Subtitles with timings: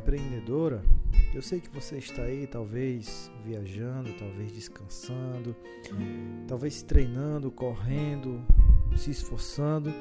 [0.00, 0.82] empreendedora.
[1.34, 5.54] Eu sei que você está aí, talvez viajando, talvez descansando,
[6.48, 8.42] talvez treinando, correndo,
[8.96, 9.92] se esforçando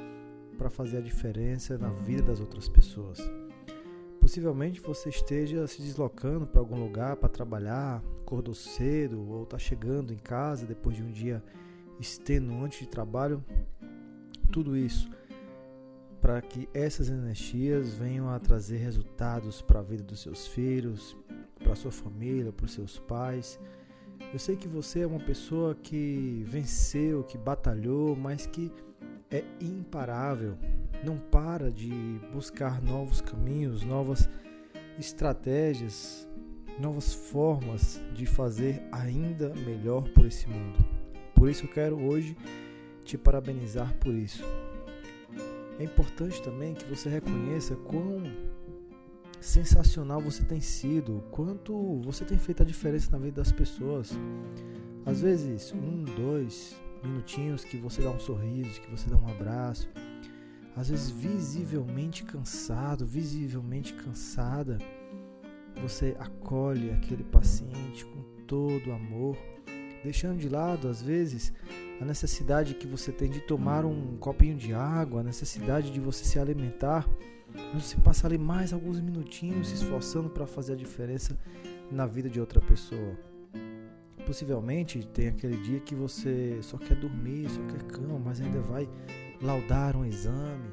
[0.58, 3.20] para fazer a diferença na vida das outras pessoas.
[4.20, 10.14] Possivelmente você esteja se deslocando para algum lugar para trabalhar, acordou cedo ou está chegando
[10.14, 11.44] em casa depois de um dia
[12.00, 13.44] extenuante de trabalho.
[14.52, 15.10] Tudo isso
[16.22, 21.16] para que essas energias venham a trazer resultados para a vida dos seus filhos,
[21.64, 23.60] para sua família, para os seus pais.
[24.34, 28.72] Eu sei que você é uma pessoa que venceu, que batalhou, mas que
[29.32, 30.58] é imparável,
[31.04, 31.92] não para de
[32.34, 34.30] buscar novos caminhos, novas
[35.00, 36.28] estratégias,
[36.80, 40.78] novas formas de fazer ainda melhor por esse mundo.
[41.34, 42.36] Por isso eu quero hoje
[43.04, 44.44] te parabenizar por isso.
[45.80, 48.22] É importante também que você reconheça quão
[49.40, 54.12] sensacional você tem sido, quanto você tem feito a diferença na vida das pessoas.
[55.06, 59.90] Às vezes, um, dois minutinhos que você dá um sorriso, que você dá um abraço.
[60.76, 64.78] Às vezes, visivelmente cansado, visivelmente cansada,
[65.82, 69.38] você acolhe aquele paciente com todo amor,
[70.04, 71.54] deixando de lado, às vezes,
[72.00, 76.24] a necessidade que você tem de tomar um copinho de água, a necessidade de você
[76.24, 77.08] se alimentar,
[77.74, 81.38] mas você passa ali mais alguns minutinhos se esforçando para fazer a diferença
[81.92, 83.18] na vida de outra pessoa.
[84.26, 88.88] Possivelmente tem aquele dia que você só quer dormir, só quer cama, mas ainda vai
[89.42, 90.70] laudar um exame,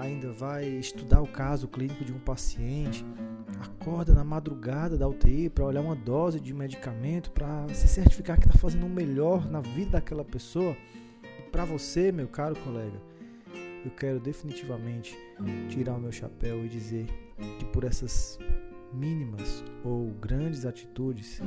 [0.00, 3.04] ainda vai estudar o caso clínico de um paciente,
[3.60, 8.46] acorda na madrugada da UTI para olhar uma dose de medicamento, para se certificar que
[8.46, 10.74] está fazendo o melhor na vida daquela pessoa.
[11.38, 12.98] E para você, meu caro colega,
[13.84, 15.16] eu quero definitivamente
[15.68, 17.06] tirar o meu chapéu e dizer
[17.58, 18.38] que por essas
[18.92, 21.40] mínimas ou grandes atitudes,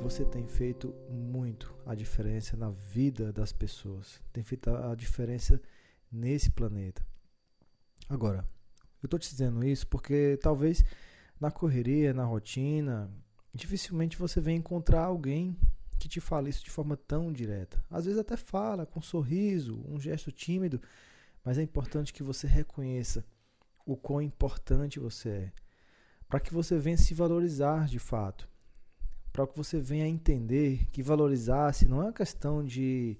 [0.00, 5.60] você tem feito muito a diferença na vida das pessoas, tem feito a diferença
[6.10, 7.09] nesse planeta.
[8.10, 8.44] Agora,
[9.00, 10.84] eu estou te dizendo isso porque talvez
[11.38, 13.08] na correria, na rotina,
[13.54, 15.56] dificilmente você vem encontrar alguém
[15.96, 17.80] que te fale isso de forma tão direta.
[17.88, 20.82] Às vezes até fala com um sorriso, um gesto tímido,
[21.44, 23.24] mas é importante que você reconheça
[23.86, 25.52] o quão importante você é,
[26.28, 28.48] para que você venha se valorizar de fato,
[29.32, 33.16] para que você venha entender que valorizar-se não é uma questão de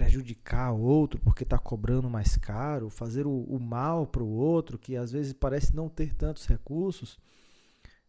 [0.00, 4.78] prejudicar o outro porque está cobrando mais caro, fazer o, o mal para o outro
[4.78, 7.18] que às vezes parece não ter tantos recursos.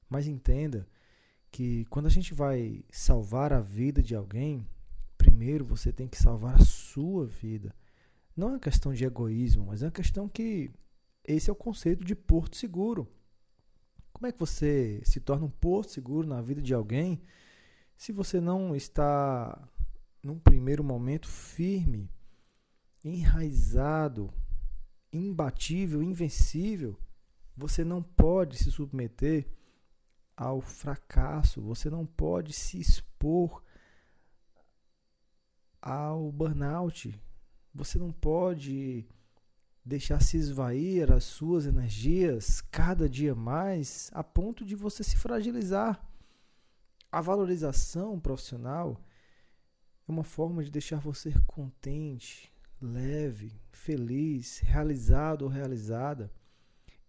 [0.09, 0.87] Mas entenda
[1.51, 4.65] que quando a gente vai salvar a vida de alguém,
[5.17, 7.75] primeiro você tem que salvar a sua vida.
[8.37, 10.71] Não é uma questão de egoísmo, mas é uma questão que
[11.25, 13.05] esse é o conceito de porto seguro.
[14.13, 17.21] Como é que você se torna um porto seguro na vida de alguém
[17.97, 19.61] se você não está
[20.23, 22.09] num primeiro momento, firme,
[23.03, 24.31] enraizado,
[25.11, 26.97] imbatível, invencível,
[27.55, 29.47] você não pode se submeter
[30.35, 33.63] ao fracasso, você não pode se expor
[35.81, 37.19] ao burnout,
[37.73, 39.05] você não pode
[39.83, 46.07] deixar se esvair as suas energias cada dia mais a ponto de você se fragilizar.
[47.11, 49.01] A valorização profissional
[50.11, 52.51] é uma forma de deixar você contente,
[52.81, 56.29] leve, feliz, realizado ou realizada.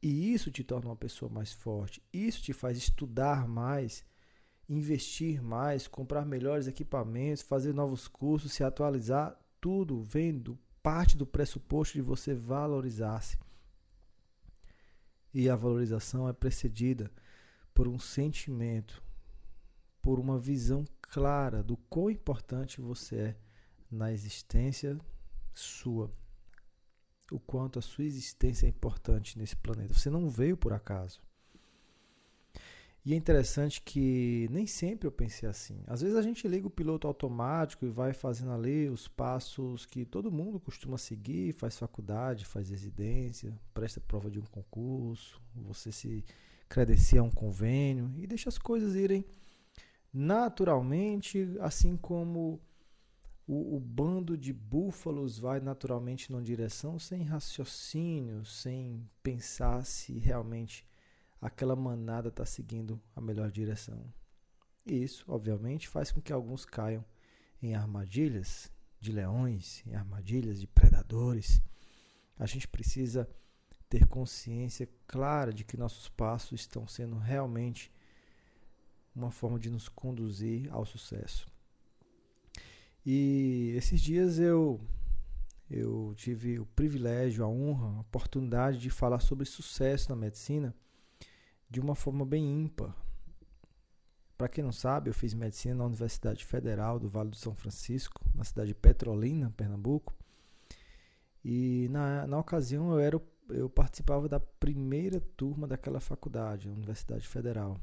[0.00, 2.00] E isso te torna uma pessoa mais forte.
[2.12, 4.04] Isso te faz estudar mais,
[4.68, 9.36] investir mais, comprar melhores equipamentos, fazer novos cursos, se atualizar.
[9.60, 13.36] Tudo vendo parte do pressuposto de você valorizar-se.
[15.34, 17.10] E a valorização é precedida
[17.74, 19.02] por um sentimento,
[20.00, 23.36] por uma visão clara do quão importante você é
[23.90, 24.98] na existência
[25.52, 26.10] sua.
[27.30, 29.92] O quanto a sua existência é importante nesse planeta.
[29.92, 31.20] Você não veio por acaso.
[33.04, 35.82] E é interessante que nem sempre eu pensei assim.
[35.86, 40.06] Às vezes a gente liga o piloto automático e vai fazendo ali os passos que
[40.06, 46.24] todo mundo costuma seguir, faz faculdade, faz residência, presta prova de um concurso, você se
[46.68, 49.26] credencia a um convênio e deixa as coisas irem
[50.12, 52.60] naturalmente, assim como
[53.46, 60.86] o, o, bando de búfalos vai naturalmente numa direção sem raciocínio, sem pensar se realmente
[61.40, 64.12] aquela manada está seguindo a melhor direção.
[64.84, 67.04] Isso, obviamente, faz com que alguns caiam
[67.60, 68.70] em armadilhas
[69.00, 71.62] de leões, em armadilhas de predadores.
[72.38, 73.28] A gente precisa
[73.88, 77.92] ter consciência clara de que nossos passos estão sendo realmente
[79.14, 81.46] uma forma de nos conduzir ao sucesso.
[83.04, 84.80] E esses dias eu
[85.70, 90.74] eu tive o privilégio, a honra, a oportunidade de falar sobre sucesso na medicina
[91.68, 92.94] de uma forma bem ímpar.
[94.36, 98.20] Para quem não sabe, eu fiz medicina na Universidade Federal do Vale do São Francisco,
[98.34, 100.14] na cidade de Petrolina, Pernambuco.
[101.42, 107.26] E na, na ocasião eu, era, eu participava da primeira turma daquela faculdade, a Universidade
[107.26, 107.80] Federal.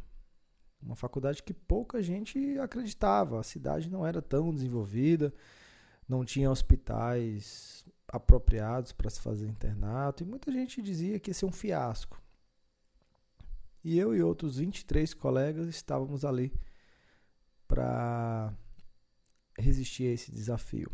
[0.82, 5.34] Uma faculdade que pouca gente acreditava, a cidade não era tão desenvolvida,
[6.08, 11.46] não tinha hospitais apropriados para se fazer internato, e muita gente dizia que ia ser
[11.46, 12.22] um fiasco.
[13.84, 16.52] E eu e outros 23 colegas estávamos ali
[17.68, 18.54] para
[19.58, 20.92] resistir a esse desafio.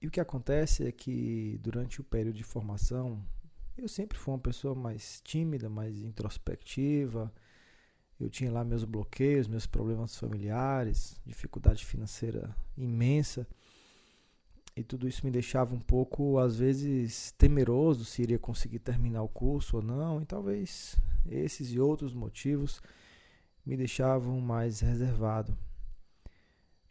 [0.00, 3.24] E o que acontece é que durante o período de formação,
[3.76, 7.32] eu sempre fui uma pessoa mais tímida, mais introspectiva.
[8.18, 13.46] Eu tinha lá meus bloqueios, meus problemas familiares, dificuldade financeira imensa.
[14.76, 19.28] E tudo isso me deixava um pouco, às vezes, temeroso se iria conseguir terminar o
[19.28, 20.20] curso ou não.
[20.20, 20.96] E talvez
[21.26, 22.80] esses e outros motivos
[23.64, 25.56] me deixavam mais reservado.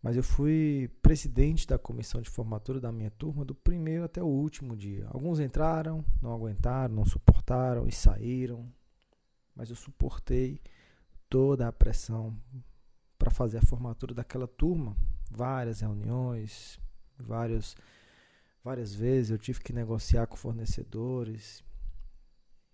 [0.02, 4.28] Mas eu fui presidente da comissão de formatura da minha turma do primeiro até o
[4.28, 5.08] último dia.
[5.10, 8.70] Alguns entraram, não aguentaram, não suportaram e saíram.
[9.56, 10.60] Mas eu suportei
[11.34, 12.40] toda a pressão
[13.18, 14.96] para fazer a formatura daquela turma.
[15.32, 16.80] Várias reuniões,
[17.18, 17.76] vários,
[18.64, 21.64] várias vezes eu tive que negociar com fornecedores.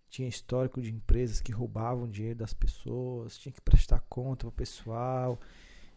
[0.10, 4.52] Tinha histórico de empresas que roubavam dinheiro das pessoas, tinha que prestar conta para o
[4.52, 5.40] pessoal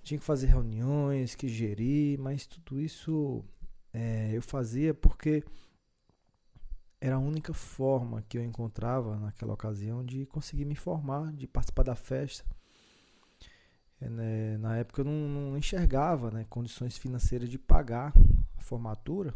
[0.03, 3.45] tinha que fazer reuniões, que gerir, mas tudo isso
[3.93, 5.45] é, eu fazia porque
[7.05, 11.83] era a única forma que eu encontrava naquela ocasião de conseguir me formar, de participar
[11.83, 12.45] da festa.
[14.01, 18.13] É, né, na época eu não, não enxergava né, condições financeiras de pagar
[18.57, 19.35] a formatura.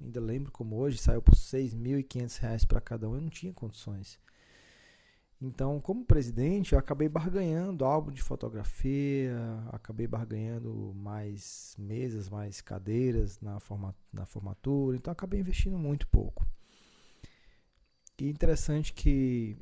[0.00, 4.18] Ainda lembro como hoje, saiu por R$ 6.500 para cada um, eu não tinha condições.
[5.40, 9.36] Então, como presidente, eu acabei barganhando álbum de fotografia,
[9.70, 16.44] acabei barganhando mais mesas, mais cadeiras na, forma, na formatura, então acabei investindo muito pouco.
[18.18, 19.56] E interessante que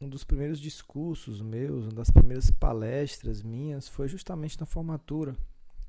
[0.00, 5.36] um dos primeiros discursos meus, uma das primeiras palestras minhas foi justamente na formatura,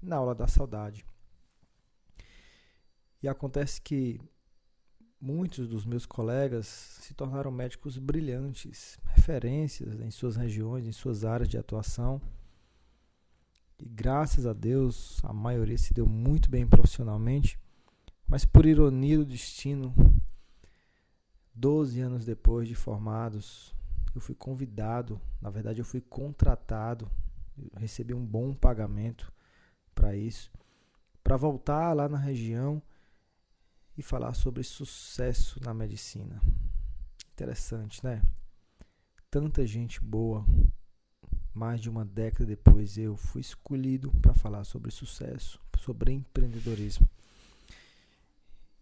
[0.02, 1.06] na aula da saudade.
[3.22, 4.20] E acontece que
[5.22, 6.66] Muitos dos meus colegas
[7.02, 12.22] se tornaram médicos brilhantes, referências em suas regiões, em suas áreas de atuação.
[13.78, 17.60] E graças a Deus, a maioria se deu muito bem profissionalmente,
[18.26, 19.94] mas por ironia do destino,
[21.60, 23.76] 12 anos depois de formados,
[24.16, 27.12] eu fui convidado, na verdade eu fui contratado,
[27.58, 29.32] eu recebi um bom pagamento
[29.94, 30.50] para isso,
[31.22, 32.82] para voltar lá na região
[33.98, 36.42] e falar sobre sucesso na medicina.
[37.34, 38.22] Interessante, né?
[39.30, 40.46] Tanta gente boa.
[41.54, 47.06] Mais de uma década depois eu fui escolhido para falar sobre sucesso, sobre empreendedorismo.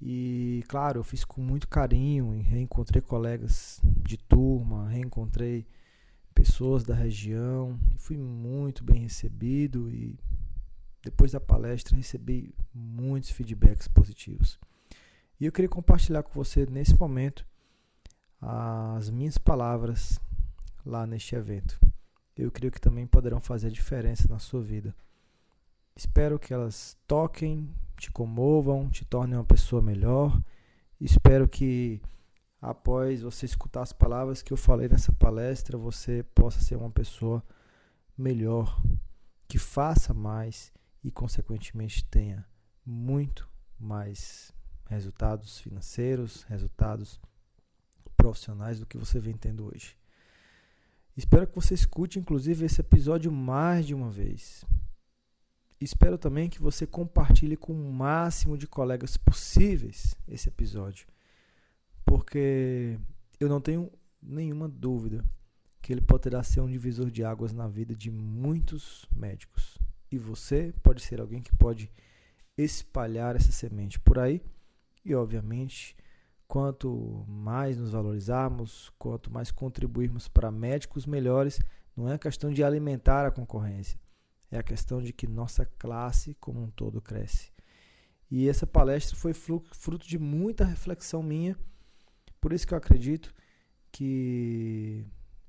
[0.02, 5.66] E claro, eu fiz com muito carinho e reencontrei colegas de turma, reencontrei
[6.34, 10.20] pessoas da região, fui muito bem recebido e
[11.04, 14.60] depois da palestra recebi muitos feedbacks positivos.
[15.40, 17.46] E eu queria compartilhar com você nesse momento
[18.40, 20.20] as minhas palavras
[20.86, 21.80] lá neste evento.
[22.36, 24.96] Eu creio que também poderão fazer diferença na sua vida.
[25.98, 30.40] Espero que elas toquem, te comovam, te tornem uma pessoa melhor.
[31.02, 32.00] Espero que
[32.62, 37.44] após você escutar as palavras que eu falei nessa palestra, você possa ser uma pessoa
[38.16, 38.80] melhor,
[39.48, 40.72] que faça mais
[41.04, 42.46] e consequentemente tenha
[42.86, 43.50] muito
[43.80, 44.54] mais
[44.86, 47.20] resultados financeiros, resultados
[48.16, 49.98] profissionais do que você vem tendo hoje.
[51.16, 54.64] Espero que você escute, inclusive, esse episódio mais de uma vez.
[55.80, 61.08] Espero também que você compartilhe com o máximo de colegas possíveis esse episódio,
[62.04, 63.00] porque
[63.40, 63.92] eu não tenho
[64.22, 65.24] nenhuma dúvida
[65.82, 69.78] que ele poderá ser um divisor de águas na vida de muitos médicos.
[70.12, 71.92] E você pode ser alguém que pode
[72.58, 74.42] espalhar essa semente por aí
[75.06, 75.96] e, obviamente,
[76.48, 81.62] quanto mais nos valorizarmos, quanto mais contribuirmos para médicos melhores,
[81.96, 84.00] não é questão de alimentar a concorrência,
[84.52, 87.52] é a questão de que nossa classe como um todo cresce.
[88.30, 91.58] E essa palestra foi fruto de muita reflexão minha
[92.42, 93.34] Por isso que eu acredito
[93.92, 95.06] que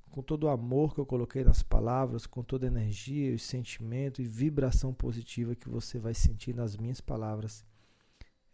[0.09, 4.21] com todo o amor que eu coloquei nas palavras, com toda a energia, e sentimento
[4.21, 7.63] e vibração positiva que você vai sentir nas minhas palavras,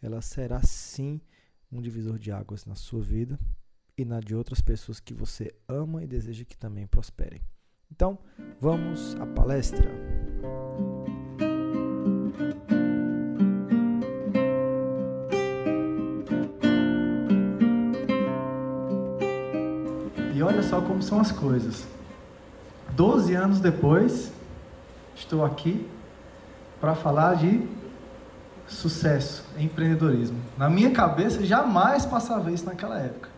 [0.02, 1.22] ela será sim
[1.72, 3.40] um divisor de águas na sua vida
[3.98, 7.42] e na de outras pessoas que você ama e deseja que também prosperem.
[7.90, 8.20] Então,
[8.60, 10.25] vamos à palestra.
[20.34, 21.88] E olha só como são as coisas.
[22.92, 24.32] Doze anos depois,
[25.16, 25.88] estou aqui
[26.80, 27.68] para falar de
[28.68, 30.38] sucesso, empreendedorismo.
[30.58, 33.30] Na minha cabeça, jamais passava isso naquela época.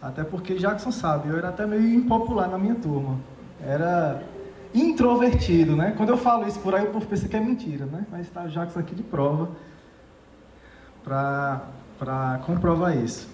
[0.00, 3.18] Até porque Jackson sabe, eu era até meio impopular na minha turma.
[3.62, 4.22] Era
[4.74, 5.94] introvertido, né?
[5.96, 8.06] Quando eu falo isso por aí, o povo pensa que é mentira, né?
[8.10, 9.50] Mas está o Jackson aqui de prova
[11.02, 13.28] para comprovar isso.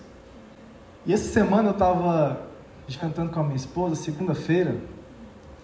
[1.04, 2.40] E essa semana eu estava
[2.88, 4.76] jantando com a minha esposa, segunda-feira,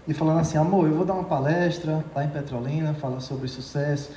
[0.06, 4.10] e falando assim, amor, eu vou dar uma palestra lá em Petrolina, falar sobre sucesso,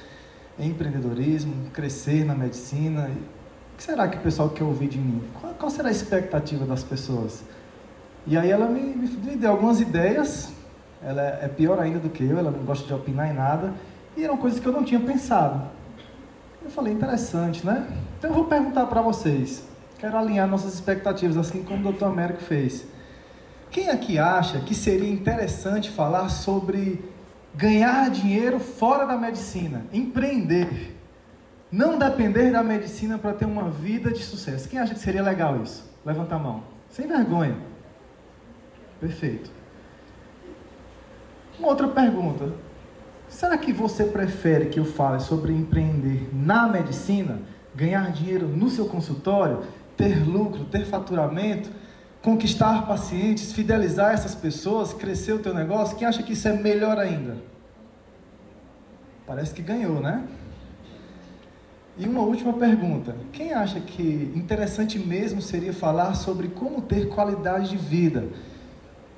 [0.60, 3.10] empreendedorismo, crescer na medicina.
[3.74, 5.22] O que será que o pessoal quer ouvir de mim?
[5.40, 7.44] Qual, qual será a expectativa das pessoas?
[8.26, 10.52] E aí ela me, me, deu algumas ideias.
[11.02, 13.74] Ela é, é pior ainda do que eu, ela não gosta de opinar em nada.
[14.16, 15.70] E eram coisas que eu não tinha pensado.
[16.64, 17.88] Eu falei, interessante, né?
[18.18, 19.64] Então eu vou perguntar para vocês.
[20.00, 22.06] Quero alinhar nossas expectativas, assim como o Dr.
[22.06, 22.86] Américo fez.
[23.70, 27.04] Quem aqui acha que seria interessante falar sobre
[27.54, 30.96] ganhar dinheiro fora da medicina, empreender?
[31.72, 34.70] Não depender da medicina para ter uma vida de sucesso.
[34.70, 35.84] Quem acha que seria legal isso?
[36.06, 36.64] Levanta a mão.
[36.90, 37.58] Sem vergonha.
[39.00, 39.52] Perfeito.
[41.58, 42.52] Uma outra pergunta.
[43.30, 47.40] Será que você prefere que eu fale sobre empreender na medicina,
[47.74, 49.64] ganhar dinheiro no seu consultório,
[49.98, 51.70] ter lucro, ter faturamento,
[52.22, 55.98] conquistar pacientes, fidelizar essas pessoas, crescer o teu negócio?
[55.98, 57.38] Quem acha que isso é melhor ainda?
[59.26, 60.24] Parece que ganhou, né?
[61.98, 67.70] E uma última pergunta: quem acha que interessante mesmo seria falar sobre como ter qualidade
[67.70, 68.28] de vida,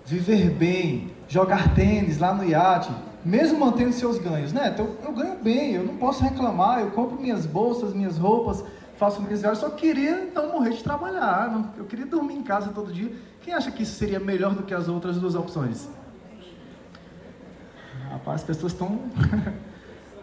[0.06, 2.92] viver bem, jogar tênis lá no iate,
[3.24, 4.54] mesmo mantendo seus ganhos?
[4.54, 4.70] Né?
[4.74, 8.64] Então, eu ganho bem, eu não posso reclamar, eu compro minhas bolsas, minhas roupas,
[8.98, 12.72] faço minhas viagens, só queria não morrer de trabalhar, não, eu queria dormir em casa
[12.74, 13.12] todo dia.
[13.42, 15.88] Quem acha que isso seria melhor do que as outras duas opções?
[18.10, 19.00] Rapaz, as pessoas estão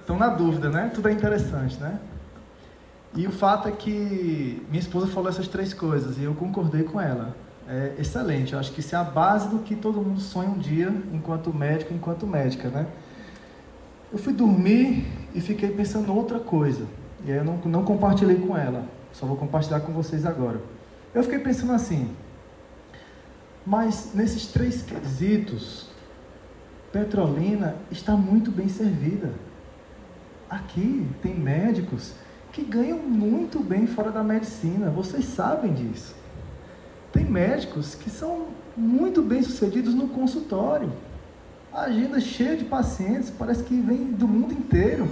[0.01, 0.91] estão na dúvida, né?
[0.93, 1.99] Tudo é interessante, né?
[3.17, 7.01] E o fato é que minha esposa falou essas três coisas e eu concordei com
[7.01, 7.35] ela.
[7.67, 10.59] É excelente, eu acho que isso é a base do que todo mundo sonha um
[10.59, 12.87] dia enquanto médico, enquanto médica, né?
[14.13, 16.87] Eu fui dormir e fiquei pensando outra coisa.
[17.25, 20.61] E aí eu não, não compartilhei com ela, só vou compartilhar com vocês agora.
[21.15, 22.15] Eu fiquei pensando assim,
[23.65, 25.89] mas nesses três quesitos,
[26.93, 29.33] Petrolina está muito bem servida.
[30.51, 32.13] Aqui tem médicos
[32.53, 36.15] que ganham muito bem fora da medicina, vocês sabem disso.
[37.15, 40.93] Tem médicos que são muito bem sucedidos no consultório.
[41.73, 45.09] A agenda cheia de pacientes, parece que vem do mundo inteiro.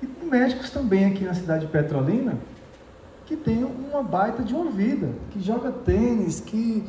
[0.00, 2.38] E tem médicos também aqui na cidade de Petrolina
[3.26, 6.84] que tem uma baita de uma vida, que joga tênis, que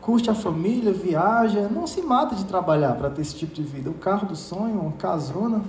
[0.00, 3.88] curte a família, viaja, não se mata de trabalhar para ter esse tipo de vida.
[3.88, 5.62] O carro do sonho, uma casona,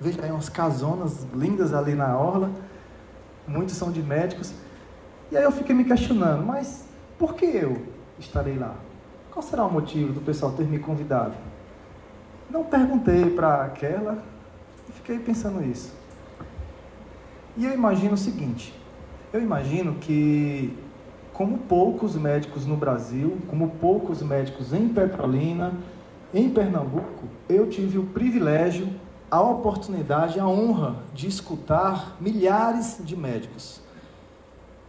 [0.00, 2.50] Veja aí umas casonas lindas ali na orla.
[3.46, 4.52] Muitos são de médicos.
[5.34, 6.84] E aí eu fiquei me questionando, mas
[7.18, 7.88] por que eu
[8.20, 8.76] estarei lá?
[9.32, 11.34] Qual será o motivo do pessoal ter me convidado?
[12.48, 14.22] Não perguntei para aquela
[14.88, 15.92] e fiquei pensando isso.
[17.56, 18.72] E eu imagino o seguinte:
[19.32, 20.72] eu imagino que,
[21.32, 25.72] como poucos médicos no Brasil, como poucos médicos em Petrolina,
[26.32, 28.88] em Pernambuco, eu tive o privilégio
[29.28, 33.82] a oportunidade, a honra de escutar milhares de médicos.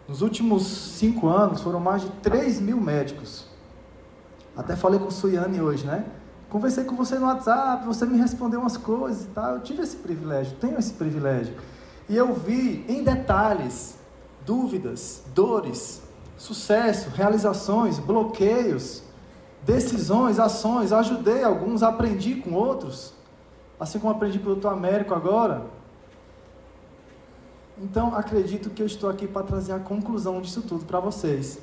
[0.08, 3.46] Nos últimos cinco anos foram mais de 3 mil médicos.
[4.56, 6.06] Até falei com o Suiane hoje, né?
[6.50, 9.56] Conversei com você no WhatsApp, você me respondeu umas coisas e tal.
[9.56, 11.56] Eu tive esse privilégio, tenho esse privilégio.
[12.08, 13.98] E eu vi em detalhes
[14.46, 16.04] dúvidas, dores,
[16.38, 19.02] sucesso, realizações, bloqueios,
[19.64, 20.94] decisões, ações.
[20.94, 23.16] Ajudei alguns, aprendi com outros
[23.80, 25.66] assim como aprendi com o doutor Américo agora.
[27.78, 31.60] Então, acredito que eu estou aqui para trazer a conclusão disso tudo para vocês.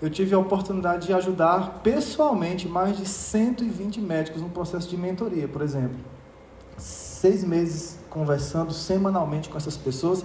[0.00, 5.46] Eu tive a oportunidade de ajudar pessoalmente mais de 120 médicos no processo de mentoria,
[5.46, 5.96] por exemplo.
[6.78, 10.24] Seis meses conversando semanalmente com essas pessoas,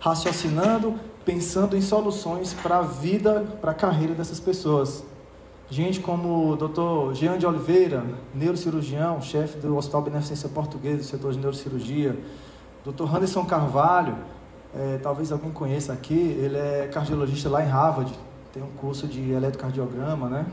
[0.00, 0.94] raciocinando,
[1.24, 5.04] pensando em soluções para a vida, para a carreira dessas pessoas.
[5.68, 7.14] Gente como o Dr.
[7.14, 8.04] Jean de Oliveira,
[8.34, 12.16] neurocirurgião, chefe do Hospital Beneficência Portuguesa do setor de neurocirurgia.
[12.84, 13.16] Dr.
[13.16, 14.16] Anderson Carvalho,
[14.78, 18.12] é, talvez alguém conheça aqui, ele é cardiologista lá em Harvard,
[18.52, 20.46] tem um curso de eletrocardiograma, né?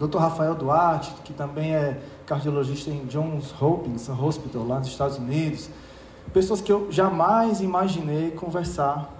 [0.00, 0.18] Dr.
[0.18, 5.68] Rafael Duarte, que também é cardiologista em Johns Hopkins Hospital, lá nos Estados Unidos.
[6.32, 9.12] Pessoas que eu jamais imaginei conversar,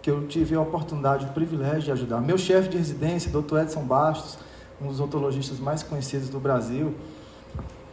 [0.00, 2.20] que eu tive a oportunidade, o privilégio de ajudar.
[2.20, 3.58] Meu chefe de residência, Dr.
[3.58, 4.38] Edson Bastos,
[4.80, 6.94] um dos odontologistas mais conhecidos do Brasil.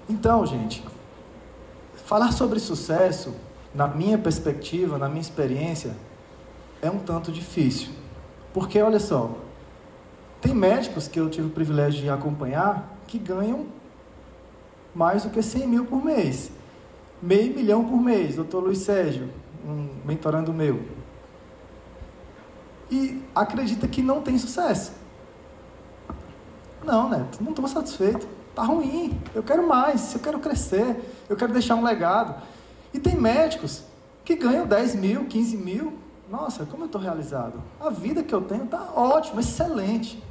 [0.10, 0.84] Então, gente,
[2.06, 3.34] falar sobre sucesso,
[3.74, 5.96] na minha perspectiva, na minha experiência,
[6.82, 7.90] é um tanto difícil.
[8.54, 9.32] Porque, olha só,
[10.42, 13.66] tem médicos que eu tive o privilégio de acompanhar que ganham
[14.94, 16.52] mais do que 100 mil por mês.
[17.22, 18.36] Meio milhão por mês.
[18.36, 19.30] Doutor Luiz Sérgio,
[19.66, 20.84] um mentorando meu.
[22.92, 24.92] E acredita que não tem sucesso.
[26.84, 28.28] Não, Neto, não estou satisfeito.
[28.50, 29.20] Está ruim.
[29.34, 30.14] Eu quero mais.
[30.14, 30.96] Eu quero crescer.
[31.28, 32.44] Eu quero deixar um legado.
[32.94, 33.84] E tem médicos
[34.24, 35.94] que ganham 10 mil, 15 mil.
[36.30, 37.62] Nossa, como eu estou realizado.
[37.80, 40.22] A vida que eu tenho está ótima, excelente.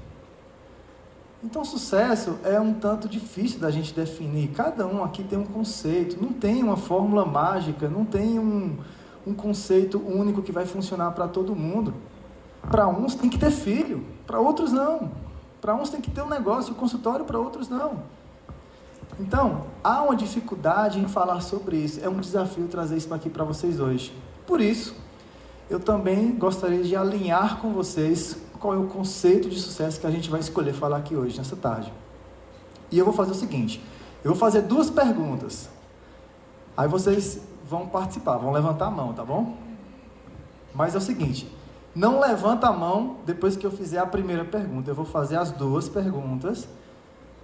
[1.44, 4.50] Então, sucesso é um tanto difícil da gente definir.
[4.50, 8.78] Cada um aqui tem um conceito, não tem uma fórmula mágica, não tem um,
[9.26, 11.94] um conceito único que vai funcionar para todo mundo.
[12.70, 15.10] Para uns tem que ter filho, para outros não.
[15.60, 18.04] Para uns tem que ter um negócio, um consultório, para outros não.
[19.20, 22.00] Então, há uma dificuldade em falar sobre isso.
[22.02, 24.12] É um desafio trazer isso aqui para vocês hoje.
[24.46, 24.94] Por isso,
[25.68, 30.10] eu também gostaria de alinhar com vocês qual é o conceito de sucesso que a
[30.10, 31.92] gente vai escolher falar aqui hoje, nessa tarde.
[32.90, 33.82] E eu vou fazer o seguinte:
[34.22, 35.68] eu vou fazer duas perguntas.
[36.76, 39.56] Aí vocês vão participar, vão levantar a mão, tá bom?
[40.74, 41.50] Mas é o seguinte:
[41.94, 44.90] não levanta a mão depois que eu fizer a primeira pergunta.
[44.90, 46.68] Eu vou fazer as duas perguntas.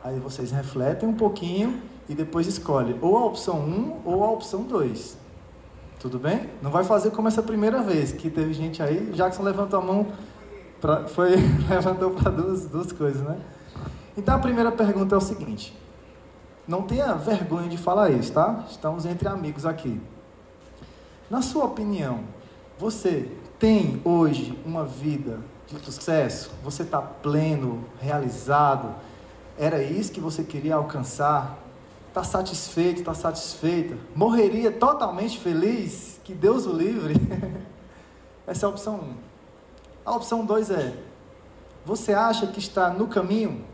[0.02, 4.62] Aí vocês refletem um pouquinho e depois escolhem ou a opção 1 ou a opção
[4.62, 5.16] 2.
[6.00, 6.48] Tudo bem?
[6.62, 9.10] Não vai fazer como essa primeira vez, que teve gente aí.
[9.12, 10.06] Jackson levantou a mão
[10.80, 11.30] Pra, foi,
[11.68, 13.40] levantou para duas, duas coisas, né?
[14.16, 15.76] Então a primeira pergunta é o seguinte:
[16.66, 18.64] não tenha vergonha de falar isso, tá?
[18.70, 20.00] Estamos entre amigos aqui.
[21.28, 22.20] Na sua opinião,
[22.78, 26.50] você tem hoje uma vida de sucesso?
[26.62, 28.94] Você está pleno, realizado?
[29.58, 31.58] Era isso que você queria alcançar?
[32.06, 33.96] Está satisfeito, está satisfeita?
[34.14, 36.20] Morreria totalmente feliz?
[36.22, 37.14] Que Deus o livre?
[38.46, 39.14] Essa é a opção 1.
[40.06, 40.94] A opção 2 é:
[41.84, 43.64] você acha que está no caminho?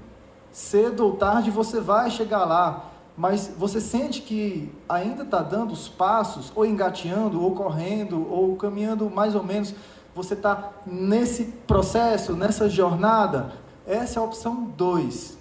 [0.51, 5.88] Cedo ou tarde você vai chegar lá, mas você sente que ainda está dando os
[5.88, 9.75] passos, ou engateando, ou correndo, ou caminhando mais ou menos.
[10.14, 13.53] Você está nesse processo, nessa jornada?
[13.87, 15.34] Essa é a opção 2.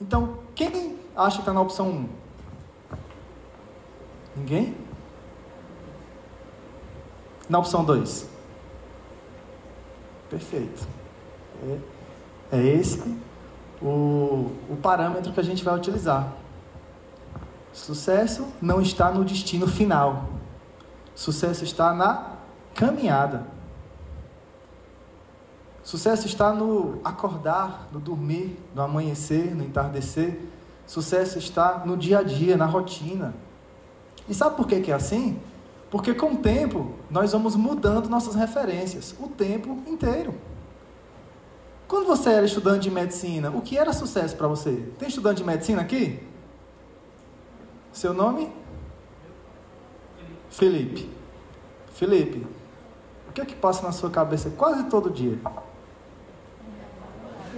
[0.00, 1.92] Então, quem acha que está na opção 1?
[1.92, 2.08] Um?
[4.36, 4.76] Ninguém?
[7.48, 8.28] Na opção 2?
[10.30, 10.86] Perfeito.
[12.52, 13.02] É, é esse
[13.82, 16.32] o, o parâmetro que a gente vai utilizar.
[17.72, 20.28] Sucesso não está no destino final.
[21.14, 22.36] Sucesso está na
[22.74, 23.46] caminhada.
[25.90, 30.40] Sucesso está no acordar, no dormir, no amanhecer, no entardecer.
[30.86, 33.34] Sucesso está no dia a dia, na rotina.
[34.28, 35.40] E sabe por que, é assim?
[35.90, 40.32] Porque com o tempo nós vamos mudando nossas referências o tempo inteiro.
[41.88, 44.92] Quando você era estudante de medicina, o que era sucesso para você?
[44.96, 46.24] Tem estudante de medicina aqui?
[47.92, 48.52] Seu nome?
[50.50, 51.10] Felipe.
[51.94, 52.46] Felipe,
[53.28, 55.36] o que é que passa na sua cabeça quase todo dia?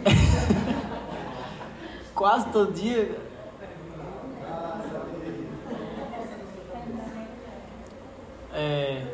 [2.14, 3.18] quase todo dia
[8.52, 9.06] é,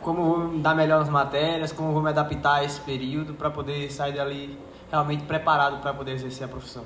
[0.00, 3.50] como vou me dar melhor nas matérias, como vou me adaptar a esse período para
[3.50, 4.58] poder sair dali
[4.90, 6.84] realmente preparado para poder exercer a profissão.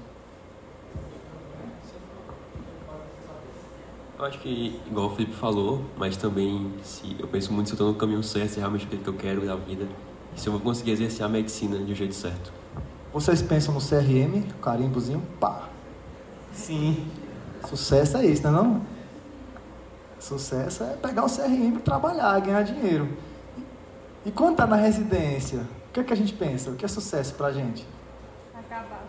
[4.19, 7.77] Eu acho que, igual o Felipe falou, mas também se eu penso muito se eu
[7.77, 9.87] estou no caminho certo, se realmente o que eu quero da vida,
[10.37, 12.53] e se eu vou conseguir exercer a medicina de um jeito certo.
[13.13, 15.69] Vocês pensam no CRM, carimbozinho, pá.
[16.53, 17.07] Sim.
[17.69, 18.83] Sucesso é isso, não é não?
[20.21, 23.09] Sucesso é pegar o CRM e trabalhar, ganhar dinheiro.
[24.27, 26.71] E quando está na residência, o que, é que a gente pensa?
[26.71, 27.87] O que é sucesso para a gente?
[28.55, 29.05] Acabar.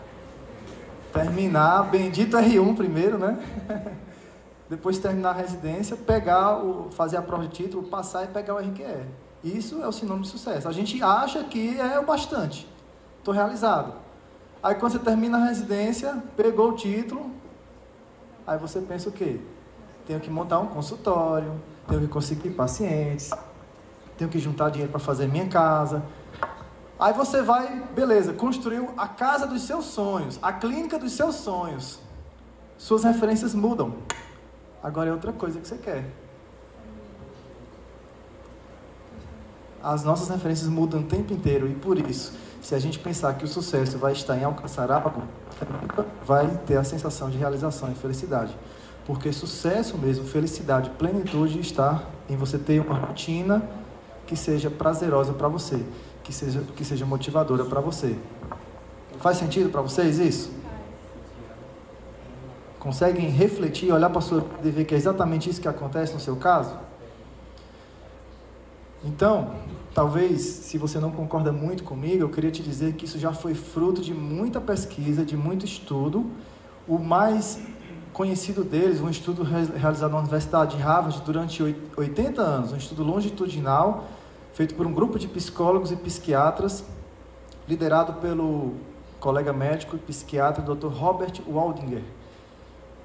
[1.12, 3.38] Terminar, bendito R1 primeiro, né?
[4.70, 8.54] depois de terminar a residência, pegar o, fazer a prova de título, passar e pegar
[8.54, 9.04] o RQE.
[9.42, 10.68] Isso é o sinônimo de sucesso.
[10.68, 12.68] A gente acha que é o bastante.
[13.18, 13.94] Estou realizado.
[14.62, 17.30] Aí quando você termina a residência, pegou o título,
[18.46, 19.40] aí você pensa o quê?
[20.06, 23.30] Tenho que montar um consultório, tenho que conseguir pacientes,
[24.18, 26.02] tenho que juntar dinheiro para fazer minha casa.
[26.98, 31.98] Aí você vai, beleza, construiu a casa dos seus sonhos, a clínica dos seus sonhos.
[32.76, 33.94] Suas referências mudam.
[34.82, 36.04] Agora é outra coisa que você quer.
[39.82, 43.44] As nossas referências mudam o tempo inteiro e por isso, se a gente pensar que
[43.44, 45.22] o sucesso vai estar em alcançar algo,
[46.24, 48.54] vai ter a sensação de realização e felicidade.
[49.06, 53.62] Porque sucesso mesmo, felicidade, plenitude está em você ter uma rotina
[54.26, 55.82] que seja prazerosa para você,
[56.22, 58.16] que seja, que seja motivadora para você.
[59.18, 60.50] Faz sentido para vocês isso?
[62.78, 66.20] Conseguem refletir, olhar para a sua e ver que é exatamente isso que acontece no
[66.20, 66.74] seu caso?
[69.04, 69.54] Então,
[69.94, 73.54] talvez, se você não concorda muito comigo, eu queria te dizer que isso já foi
[73.54, 76.30] fruto de muita pesquisa, de muito estudo.
[76.86, 77.60] O mais
[78.12, 81.62] conhecido deles, um estudo realizado na Universidade de Harvard durante
[81.96, 84.08] 80 anos, um estudo longitudinal
[84.52, 86.84] feito por um grupo de psicólogos e psiquiatras,
[87.68, 88.74] liderado pelo
[89.20, 90.88] colega médico e psiquiatra Dr.
[90.88, 92.02] Robert Waldinger.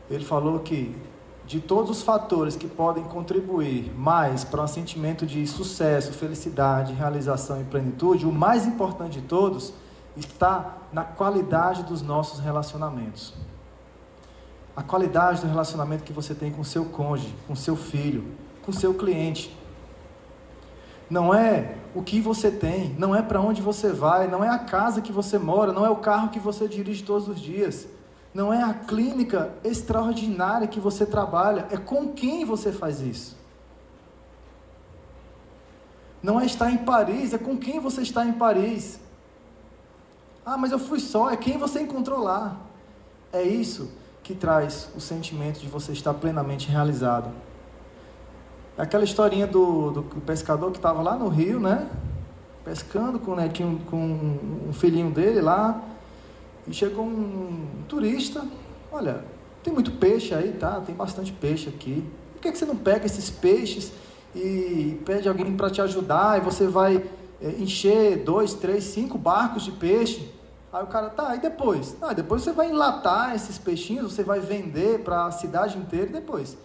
[0.09, 0.95] Ele falou que
[1.45, 7.61] de todos os fatores que podem contribuir mais para um sentimento de sucesso, felicidade, realização
[7.61, 9.71] e plenitude, o mais importante de todos
[10.17, 13.33] está na qualidade dos nossos relacionamentos.
[14.75, 18.25] A qualidade do relacionamento que você tem com seu cônjuge, com seu filho,
[18.63, 19.55] com seu cliente.
[21.07, 24.57] Não é o que você tem, não é para onde você vai, não é a
[24.57, 27.87] casa que você mora, não é o carro que você dirige todos os dias
[28.35, 33.37] não é a clínica extraordinária que você trabalha, é com quem você faz isso.
[36.21, 38.99] Não é estar em Paris, é com quem você está em Paris.
[40.45, 42.57] Ah, mas eu fui só, é quem você encontrou lá.
[43.31, 43.89] É isso
[44.21, 47.31] que traz o sentimento de você estar plenamente realizado.
[48.77, 51.89] É aquela historinha do, do pescador que estava lá no rio, né?
[52.65, 53.97] Pescando com o netinho, com
[54.67, 55.94] um filhinho dele lá
[56.67, 58.45] e chegou um turista,
[58.91, 59.23] olha,
[59.63, 60.81] tem muito peixe aí, tá?
[60.81, 62.03] Tem bastante peixe aqui.
[62.33, 63.91] Por que, que você não pega esses peixes
[64.35, 67.03] e pede alguém para te ajudar e você vai
[67.41, 70.31] é, encher dois, três, cinco barcos de peixe?
[70.71, 71.95] Aí o cara, tá, e depois?
[72.01, 76.13] Ah, depois você vai enlatar esses peixinhos, você vai vender para a cidade inteira e
[76.13, 76.57] depois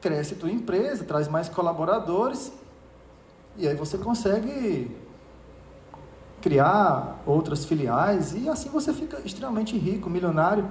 [0.00, 2.52] cresce tua empresa, traz mais colaboradores
[3.56, 4.90] e aí você consegue
[6.40, 10.66] criar outras filiais e assim você fica extremamente rico, milionário.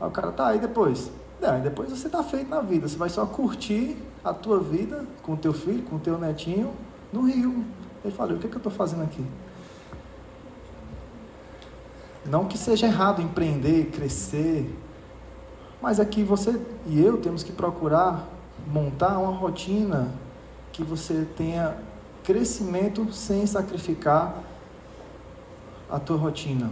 [0.00, 1.10] Aí o cara tá aí depois.
[1.40, 5.32] É, depois você tá feito na vida, você vai só curtir a tua vida com
[5.32, 6.72] o teu filho, com o teu netinho
[7.12, 7.64] no Rio.
[8.04, 9.24] Ele falou, o que, é que eu estou fazendo aqui?
[12.24, 14.72] Não que seja errado empreender, crescer,
[15.80, 18.28] mas aqui você e eu temos que procurar
[18.66, 20.12] montar uma rotina
[20.72, 21.76] que você tenha
[22.22, 24.44] crescimento sem sacrificar
[25.92, 26.70] a tua rotina,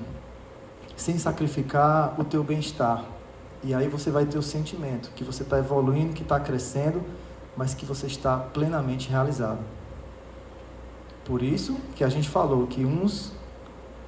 [0.97, 3.05] sem sacrificar o teu bem-estar.
[3.63, 7.03] E aí você vai ter o sentimento que você está evoluindo, que está crescendo,
[7.55, 9.59] mas que você está plenamente realizado.
[11.27, 13.33] Por isso que a gente falou que uns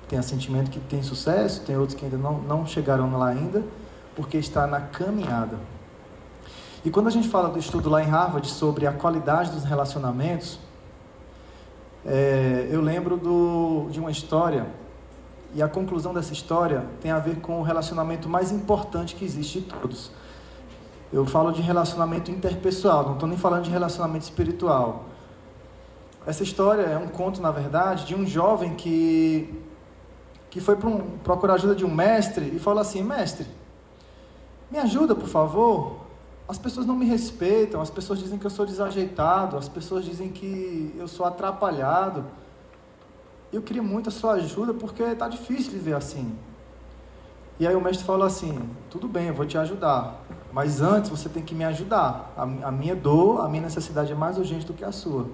[0.09, 3.63] têm o sentimento que tem sucesso, tem outros que ainda não, não chegaram lá ainda,
[4.17, 5.59] porque está na caminhada.
[6.83, 10.59] E quando a gente fala do estudo lá em Harvard sobre a qualidade dos relacionamentos,
[12.05, 14.67] é, eu lembro do, de uma história
[15.55, 19.61] e a conclusão dessa história tem a ver com o relacionamento mais importante que existe
[19.61, 20.11] de todos.
[21.13, 25.05] Eu falo de relacionamento interpessoal, não estou nem falando de relacionamento espiritual.
[26.27, 29.63] Essa história é um conto, na verdade, de um jovem que,
[30.49, 33.47] que foi um, procurar ajuda de um mestre e falou assim: Mestre,
[34.71, 36.01] me ajuda, por favor.
[36.49, 40.29] As pessoas não me respeitam, as pessoas dizem que eu sou desajeitado, as pessoas dizem
[40.29, 42.25] que eu sou atrapalhado
[43.53, 46.35] eu queria muito a sua ajuda porque está difícil viver assim.
[47.61, 48.59] E aí o mestre falou assim:
[48.91, 50.21] tudo bem, eu vou te ajudar,
[50.53, 52.33] mas antes você tem que me ajudar.
[52.37, 55.27] A, a minha dor, a minha necessidade é mais urgente do que a sua.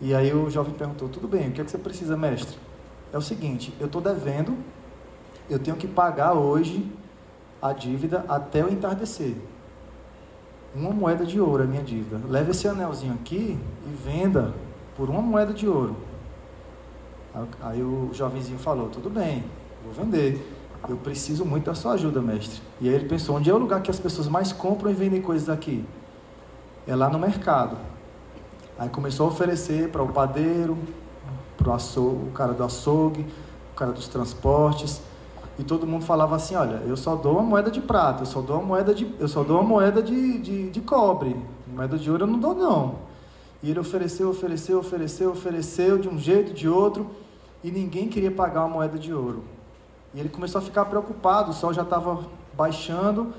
[0.00, 2.56] E aí o jovem perguntou: tudo bem, o que, é que você precisa, mestre?
[3.12, 4.56] É o seguinte: eu estou devendo,
[5.50, 6.90] eu tenho que pagar hoje
[7.60, 9.36] a dívida até o entardecer.
[10.74, 12.20] Uma moeda de ouro é minha dívida.
[12.28, 14.54] Leve esse anelzinho aqui e venda
[14.96, 16.07] por uma moeda de ouro.
[17.60, 19.44] Aí o jovenzinho falou: Tudo bem,
[19.84, 20.56] vou vender.
[20.88, 22.60] Eu preciso muito da sua ajuda, mestre.
[22.80, 25.20] E aí ele pensou: onde é o lugar que as pessoas mais compram e vendem
[25.20, 25.84] coisas aqui?
[26.86, 27.76] É lá no mercado.
[28.78, 30.78] Aí começou a oferecer para o padeiro,
[31.56, 33.26] para o cara do açougue,
[33.72, 35.02] o cara dos transportes.
[35.58, 38.40] E todo mundo falava assim: olha, eu só dou uma moeda de prata, eu só
[38.40, 41.36] dou uma moeda de, eu só dou uma moeda de, de, de cobre.
[41.66, 43.07] Moeda de ouro eu não dou, não.
[43.62, 47.10] E ele ofereceu, ofereceu, ofereceu, ofereceu de um jeito, de outro,
[47.62, 49.44] e ninguém queria pagar uma moeda de ouro.
[50.14, 53.32] E ele começou a ficar preocupado, o sol já estava baixando,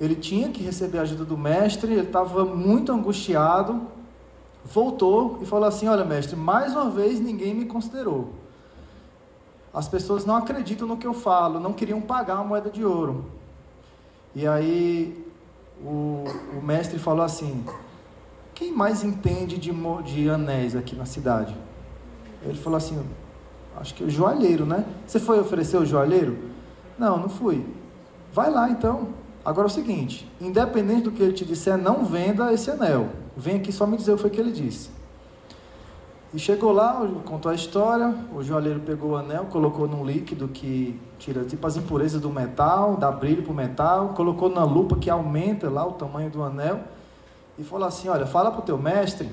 [0.00, 3.82] ele tinha que receber a ajuda do mestre, ele estava muito angustiado,
[4.64, 8.30] voltou e falou assim: Olha, mestre, mais uma vez ninguém me considerou.
[9.72, 13.26] As pessoas não acreditam no que eu falo, não queriam pagar uma moeda de ouro.
[14.34, 15.26] E aí
[15.82, 16.24] o,
[16.58, 17.64] o mestre falou assim:
[18.56, 19.70] Quem mais entende de,
[20.02, 21.54] de anéis aqui na cidade?
[22.42, 22.98] Ele falou assim:
[23.76, 24.86] Acho que o joalheiro, né?
[25.06, 26.38] Você foi oferecer o joalheiro?
[26.98, 27.66] Não, não fui.
[28.32, 29.08] Vai lá então.
[29.44, 33.10] Agora é o seguinte: independente do que ele te disser, não venda esse anel.
[33.36, 34.88] Vem aqui só me dizer o que foi que ele disse.
[36.32, 40.98] E chegou lá, contou a história, o joalheiro pegou o anel, colocou num líquido que
[41.18, 45.10] tira tipo as impurezas do metal, dá brilho para o metal, colocou na lupa que
[45.10, 46.80] aumenta lá o tamanho do anel
[47.58, 49.30] e falou assim, olha, fala para o teu mestre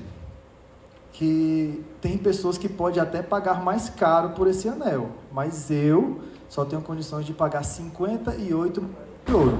[1.12, 6.64] que tem pessoas que podem até pagar mais caro por esse anel, mas eu só
[6.64, 8.84] tenho condições de pagar 58
[9.26, 9.58] de ouro.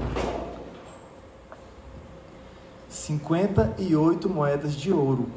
[2.89, 5.27] 58 moedas de ouro.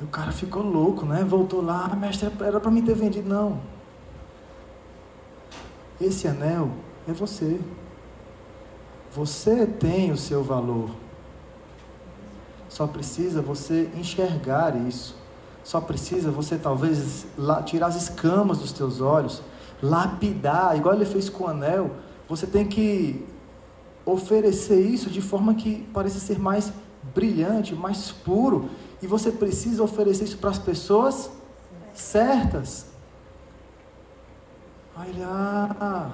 [0.00, 1.22] E o cara ficou louco, né?
[1.24, 3.28] Voltou lá, ah, mestre, era para mim ter vendido.
[3.28, 3.60] Não.
[6.00, 6.70] Esse anel
[7.08, 7.60] é você.
[9.12, 10.90] Você tem o seu valor.
[12.74, 15.14] Só precisa você enxergar isso.
[15.62, 17.24] Só precisa você talvez
[17.66, 19.40] tirar as escamas dos teus olhos,
[19.80, 21.92] lapidar, igual ele fez com o anel.
[22.28, 23.24] Você tem que
[24.04, 26.72] oferecer isso de forma que pareça ser mais
[27.14, 28.68] brilhante, mais puro.
[29.00, 31.30] E você precisa oferecer isso para as pessoas
[31.92, 32.86] certas.
[35.06, 36.10] Ele, ah,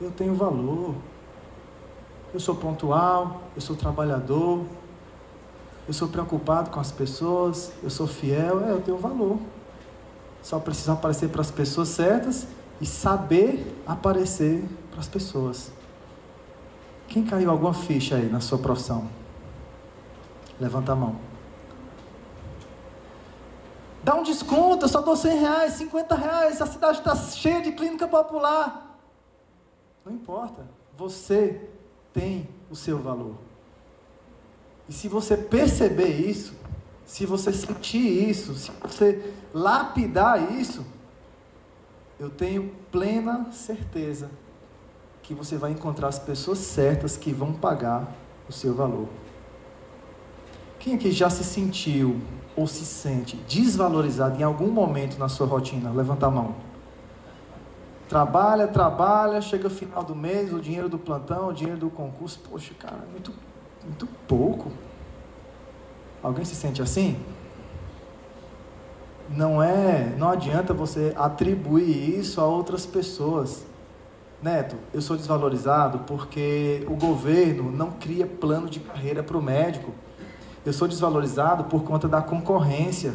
[0.00, 0.96] eu tenho valor.
[2.34, 4.64] Eu sou pontual, eu sou trabalhador,
[5.86, 9.38] eu sou preocupado com as pessoas, eu sou fiel, é, eu tenho valor.
[10.42, 12.46] Só preciso aparecer para as pessoas certas
[12.80, 15.70] e saber aparecer para as pessoas.
[17.08, 19.08] Quem caiu alguma ficha aí na sua profissão?
[20.58, 21.16] Levanta a mão.
[24.02, 27.72] Dá um desconto, eu só dou 100 reais, 50 reais, a cidade está cheia de
[27.72, 28.98] clínica popular.
[30.04, 30.66] Não importa,
[30.96, 31.68] você
[32.12, 33.36] tem o seu valor.
[34.88, 36.54] E se você perceber isso,
[37.06, 40.84] se você sentir isso, se você lapidar isso,
[42.18, 44.30] eu tenho plena certeza
[45.22, 48.06] que você vai encontrar as pessoas certas que vão pagar
[48.48, 49.08] o seu valor.
[50.78, 52.20] Quem aqui já se sentiu
[52.54, 55.90] ou se sente desvalorizado em algum momento na sua rotina?
[55.90, 56.54] Levanta a mão.
[58.06, 62.38] Trabalha, trabalha, chega o final do mês, o dinheiro do plantão, o dinheiro do concurso,
[62.50, 63.32] poxa, cara, é muito,
[63.84, 64.70] muito pouco.
[66.22, 67.18] Alguém se sente assim?
[69.28, 73.64] Não é, não adianta você atribuir isso a outras pessoas.
[74.42, 79.92] Neto, eu sou desvalorizado porque o governo não cria plano de carreira para o médico.
[80.64, 83.14] Eu sou desvalorizado por conta da concorrência.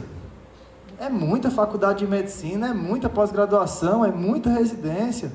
[0.99, 5.32] É muita faculdade de medicina, é muita pós-graduação, é muita residência.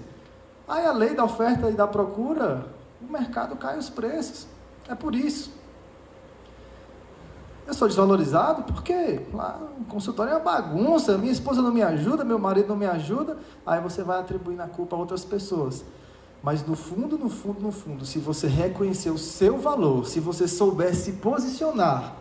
[0.67, 2.67] Aí a lei da oferta e da procura,
[3.01, 4.47] o mercado cai os preços.
[4.89, 5.53] É por isso.
[7.67, 12.23] Eu sou desvalorizado porque lá o consultório é uma bagunça, minha esposa não me ajuda,
[12.23, 15.83] meu marido não me ajuda, aí você vai atribuindo a culpa a outras pessoas.
[16.43, 20.47] Mas no fundo, no fundo, no fundo, se você reconhecer o seu valor, se você
[20.47, 22.17] souber se posicionar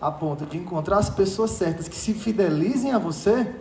[0.00, 3.52] a ponto de encontrar as pessoas certas que se fidelizem a você,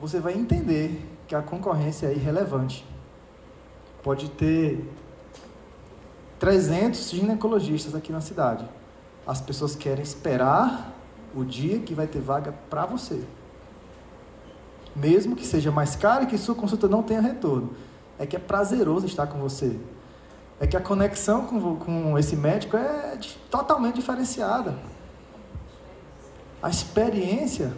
[0.00, 2.84] você vai entender que a concorrência é irrelevante.
[4.02, 4.84] Pode ter
[6.38, 8.66] 300 ginecologistas aqui na cidade
[9.26, 10.94] as pessoas querem esperar
[11.34, 13.24] o dia que vai ter vaga para você.
[14.94, 17.74] Mesmo que seja mais caro e que sua consulta não tenha retorno.
[18.18, 19.78] É que é prazeroso estar com você.
[20.60, 23.18] É que a conexão com, com esse médico é
[23.50, 24.78] totalmente diferenciada.
[26.62, 27.74] A experiência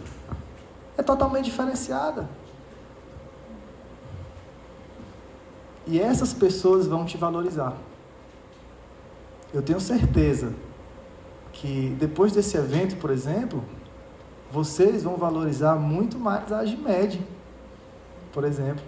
[0.97, 2.29] é totalmente diferenciada.
[5.85, 7.75] E essas pessoas vão te valorizar.
[9.53, 10.53] Eu tenho certeza
[11.51, 13.63] que depois desse evento, por exemplo,
[14.51, 17.21] vocês vão valorizar muito mais a Agimed,
[18.31, 18.83] por exemplo,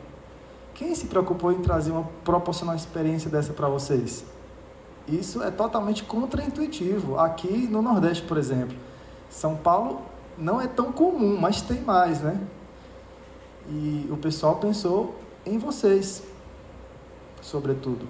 [0.74, 4.26] Quem se preocupou em trazer uma proporcionar uma experiência dessa para vocês?
[5.08, 7.20] Isso é totalmente contraintuitivo.
[7.20, 8.76] Aqui no Nordeste, por exemplo,
[9.30, 10.02] São Paulo
[10.38, 12.40] não é tão comum, mas tem mais, né?
[13.70, 16.24] E o pessoal pensou em vocês,
[17.42, 18.08] sobretudo.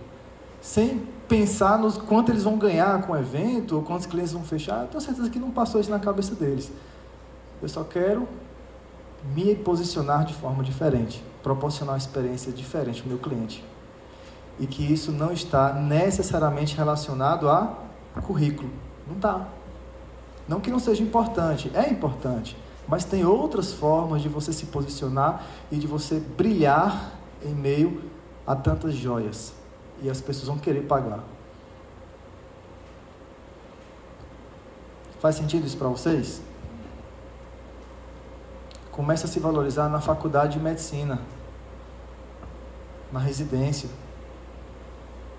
[0.61, 4.81] Sem pensar nos quanto eles vão ganhar com o evento, ou quantos clientes vão fechar,
[4.81, 6.69] eu tenho certeza que não passou isso na cabeça deles.
[7.61, 8.27] Eu só quero
[9.33, 13.63] me posicionar de forma diferente, proporcionar uma experiência diferente para o meu cliente.
[14.59, 17.77] E que isso não está necessariamente relacionado a
[18.21, 18.69] currículo.
[19.07, 19.47] Não está.
[20.49, 22.57] Não que não seja importante, é importante,
[22.89, 28.01] mas tem outras formas de você se posicionar e de você brilhar em meio
[28.45, 29.61] a tantas joias.
[30.01, 31.23] E as pessoas vão querer pagar.
[35.19, 36.41] Faz sentido isso para vocês?
[38.91, 41.21] Começa a se valorizar na faculdade de medicina,
[43.11, 43.89] na residência.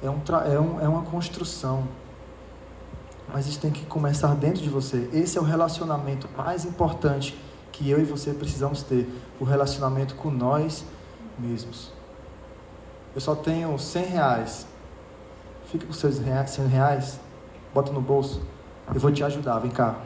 [0.02, 1.86] É, um é, um, é uma construção.
[3.32, 5.08] Mas isso tem que começar dentro de você.
[5.12, 7.36] Esse é o relacionamento mais importante
[7.72, 9.08] que eu e você precisamos ter.
[9.40, 10.84] O relacionamento com nós
[11.38, 11.90] mesmos.
[13.14, 14.66] Eu só tenho 100 reais.
[15.66, 17.20] Fica com seus 100 reais.
[17.74, 18.42] Bota no bolso.
[18.92, 19.58] Eu vou te ajudar.
[19.58, 19.96] Vem cá.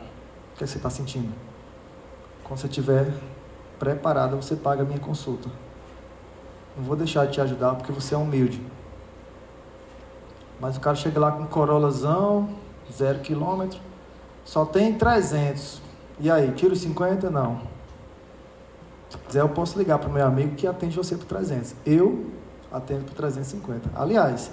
[0.54, 1.32] O que, é você está sentindo?
[2.44, 3.12] Quando você estiver
[3.78, 5.48] preparada, você paga a minha consulta.
[6.76, 8.62] Não vou deixar de te ajudar porque você é humilde.
[10.60, 12.48] Mas o cara chega lá com um Corolazão,
[12.92, 13.78] zero quilômetro,
[14.44, 15.82] só tem 300.
[16.18, 17.28] E aí, tira os 50?
[17.30, 17.60] Não.
[19.10, 21.74] Se quiser, eu posso ligar para o meu amigo que atende você por 300.
[21.84, 22.26] Eu
[22.76, 23.90] atendo por 350.
[23.94, 24.50] Aliás,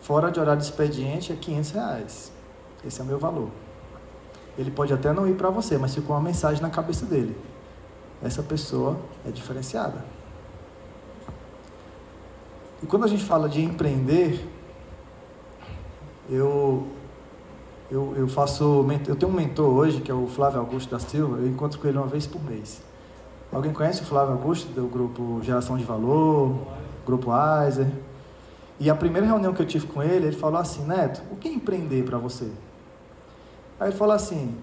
[0.00, 2.32] fora de horário de expediente é 500 reais.
[2.84, 3.50] Esse é o meu valor.
[4.58, 7.36] Ele pode até não ir para você, mas ficou uma mensagem na cabeça dele
[8.22, 10.04] essa pessoa é diferenciada.
[12.82, 14.48] E quando a gente fala de empreender,
[16.30, 16.86] eu,
[17.90, 18.86] eu, eu faço.
[19.06, 21.88] Eu tenho um mentor hoje, que é o Flávio Augusto da Silva, eu encontro com
[21.88, 22.80] ele uma vez por mês.
[23.52, 26.56] Alguém conhece o Flávio Augusto, do grupo Geração de Valor,
[27.04, 27.88] grupo Aiser?
[28.80, 31.48] E a primeira reunião que eu tive com ele, ele falou assim: Neto, o que
[31.48, 32.50] é empreender para você?
[33.78, 34.56] Aí ele falou assim: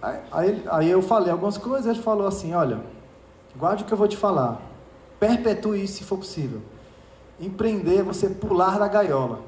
[0.00, 2.80] Aí, aí eu falei algumas coisas, ele falou assim: olha,
[3.56, 4.60] guarde o que eu vou te falar,
[5.18, 6.62] perpetue isso se for possível.
[7.40, 9.40] Empreender é você pular da gaiola.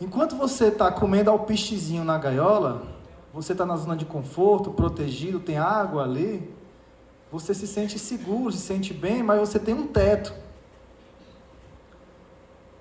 [0.00, 2.82] Enquanto você está comendo alpistezinho na gaiola,
[3.32, 6.52] você está na zona de conforto, protegido, tem água ali,
[7.34, 10.32] você se sente seguro, se sente bem, mas você tem um teto.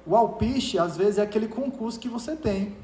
[0.05, 2.75] O alpiste, às vezes, é aquele concurso que você tem.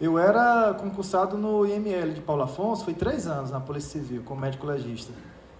[0.00, 4.40] Eu era concursado no IML de Paulo Afonso, foi três anos na Polícia Civil, como
[4.40, 5.12] médico legista.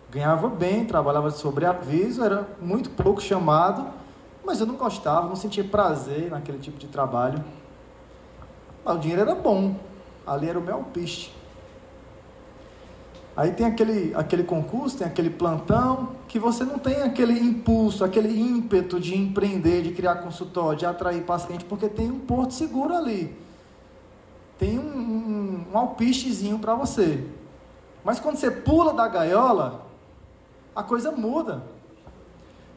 [0.08, 3.88] Ganhava bem, trabalhava sobre aviso, era muito pouco chamado,
[4.44, 7.44] mas eu não gostava, não sentia prazer naquele tipo de trabalho.
[8.84, 9.74] Mas o dinheiro era bom,
[10.24, 11.36] ali era o meu alpiste.
[13.38, 18.38] Aí tem aquele, aquele concurso, tem aquele plantão, que você não tem aquele impulso, aquele
[18.38, 23.34] ímpeto de empreender, de criar consultório, de atrair paciente, porque tem um porto seguro ali
[24.58, 27.24] tem um, um, um alpistezinho para você.
[28.04, 29.86] Mas quando você pula da gaiola,
[30.74, 31.62] a coisa muda.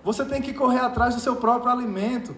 [0.04, 2.36] Você tem que correr atrás do seu próprio alimento.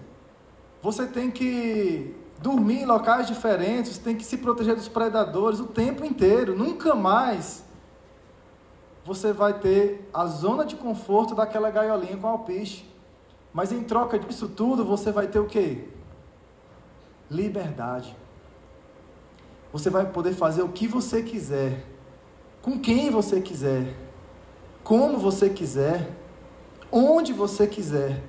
[0.82, 5.66] Você tem que dormir em locais diferentes, você tem que se proteger dos predadores o
[5.66, 6.56] tempo inteiro.
[6.56, 7.64] Nunca mais
[9.04, 12.88] você vai ter a zona de conforto daquela gaiolinha com alpiste.
[13.52, 15.84] Mas em troca disso tudo, você vai ter o quê?
[17.30, 18.16] Liberdade.
[19.72, 21.84] Você vai poder fazer o que você quiser,
[22.62, 23.94] com quem você quiser,
[24.82, 26.10] como você quiser,
[26.90, 28.22] onde você quiser,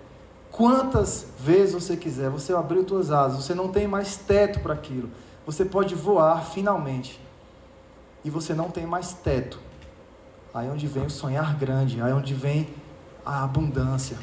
[0.52, 2.30] quantas vezes você quiser.
[2.30, 5.10] Você abriu suas asas, você não tem mais teto para aquilo.
[5.46, 7.20] Você pode voar finalmente.
[8.24, 9.60] E você não tem mais teto.
[10.56, 12.70] Aí é onde vem o sonhar grande, aí é onde vem
[13.26, 14.18] a abundância.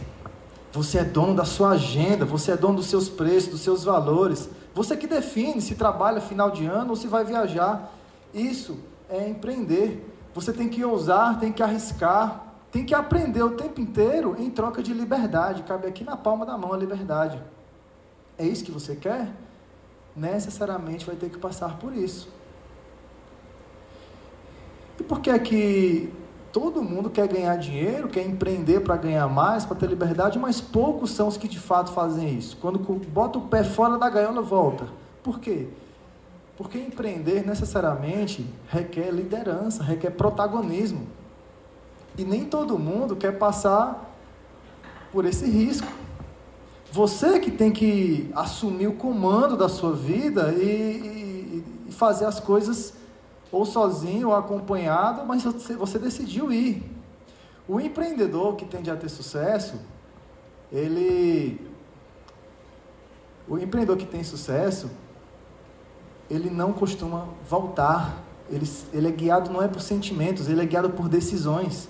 [0.73, 4.49] Você é dono da sua agenda, você é dono dos seus preços, dos seus valores.
[4.75, 7.93] Você que define se trabalha final de ano ou se vai viajar.
[8.33, 8.79] Isso
[9.11, 10.11] é empreender.
[10.33, 14.83] Você tem que ousar, tem que arriscar, tem que aprender o tempo inteiro em troca
[14.83, 15.63] de liberdade.
[15.65, 17.39] Cabe aqui na palma da mão a liberdade.
[18.39, 19.29] É isso que você quer?
[20.17, 22.27] Necessariamente vai ter que passar por isso.
[24.99, 26.22] E por que é que
[26.53, 31.11] Todo mundo quer ganhar dinheiro, quer empreender para ganhar mais, para ter liberdade, mas poucos
[31.13, 32.59] são os que de fato fazem isso.
[32.61, 34.87] Quando bota o pé fora da gaiola, volta.
[35.23, 35.69] Por quê?
[36.55, 41.07] Porque empreender necessariamente requer liderança, requer protagonismo.
[42.19, 44.15] E nem todo mundo quer passar
[45.11, 45.89] por esse risco.
[46.93, 52.39] Você que tem que assumir o comando da sua vida e, e, e fazer as
[52.39, 52.93] coisas
[53.53, 56.83] ou sozinho ou acompanhado, mas você, decidiu ir.
[57.69, 59.79] O empreendedor que tende a ter sucesso,
[60.73, 61.61] ele.
[63.47, 64.91] O empreendedor que tem sucesso,
[66.31, 68.23] ele não costuma voltar.
[68.51, 71.89] Ele, ele é guiado não é por sentimentos, ele é guiado por decisões.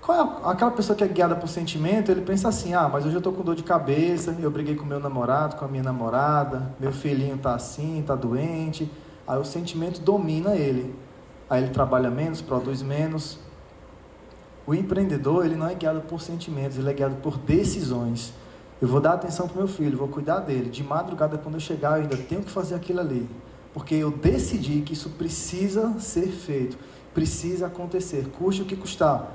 [0.00, 2.10] Qual é aquela pessoa que é guiada por sentimento?
[2.10, 4.86] Ele pensa assim: ah, mas hoje eu estou com dor de cabeça, eu briguei com
[4.86, 8.90] meu namorado, com a minha namorada, meu filhinho está assim, está doente.
[9.28, 10.94] Aí o sentimento domina ele.
[11.50, 13.38] Aí ele trabalha menos, produz menos.
[14.66, 18.32] O empreendedor, ele não é guiado por sentimentos, ele é guiado por decisões.
[18.80, 20.70] Eu vou dar atenção para meu filho, vou cuidar dele.
[20.70, 23.28] De madrugada, quando eu chegar, eu ainda tenho que fazer aquilo ali.
[23.74, 26.78] Porque eu decidi que isso precisa ser feito,
[27.12, 29.30] precisa acontecer, custe o que custar.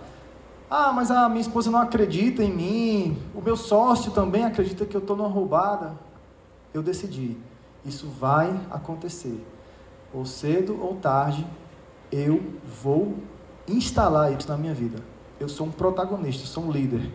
[0.70, 4.96] Ah, mas a minha esposa não acredita em mim, o meu sócio também acredita que
[4.96, 5.94] eu estou numa roubada.
[6.74, 7.38] Eu decidi,
[7.86, 9.53] isso vai acontecer.
[10.14, 11.46] Ou cedo ou tarde,
[12.12, 12.42] eu
[12.82, 13.16] vou
[13.68, 15.00] instalar isso na minha vida.
[15.40, 17.10] Eu sou um protagonista, sou um líder.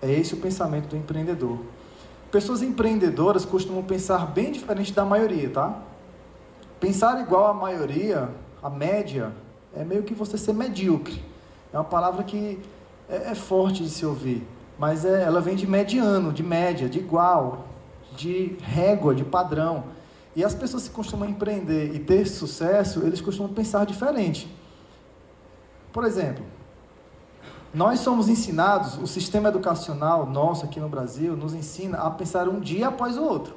[0.00, 1.58] É esse o pensamento do empreendedor.
[2.30, 5.82] Pessoas empreendedoras costumam pensar bem diferente da maioria, tá?
[6.78, 8.28] Pensar igual à maioria,
[8.62, 9.32] a média,
[9.74, 11.22] é meio que você ser medíocre.
[11.72, 12.60] É uma palavra que
[13.08, 14.46] é, é forte de se ouvir,
[14.78, 17.66] mas é, ela vem de mediano, de média, de igual,
[18.14, 19.84] de régua, de padrão.
[20.36, 24.54] E as pessoas que costumam empreender e ter sucesso, eles costumam pensar diferente.
[25.92, 26.44] Por exemplo,
[27.72, 32.60] nós somos ensinados, o sistema educacional nosso aqui no Brasil nos ensina a pensar um
[32.60, 33.54] dia após o outro.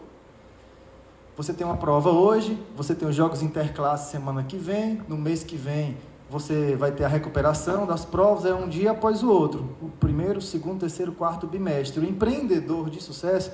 [1.35, 5.43] Você tem uma prova hoje, você tem os jogos interclasse semana que vem, no mês
[5.43, 5.97] que vem
[6.29, 9.75] você vai ter a recuperação das provas, é um dia após o outro.
[9.81, 11.99] O primeiro, segundo, terceiro, quarto bimestre.
[11.99, 13.51] O empreendedor de sucesso,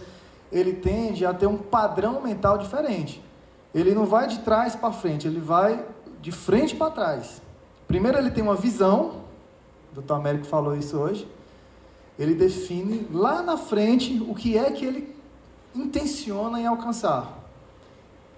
[0.51, 3.23] ele tende a ter um padrão mental diferente.
[3.73, 5.85] Ele não vai de trás para frente, ele vai
[6.21, 7.41] de frente para trás.
[7.87, 9.21] Primeiro ele tem uma visão,
[9.95, 10.13] o Dr.
[10.13, 11.27] Américo falou isso hoje.
[12.17, 15.15] Ele define lá na frente o que é que ele
[15.75, 17.33] intenciona em alcançar.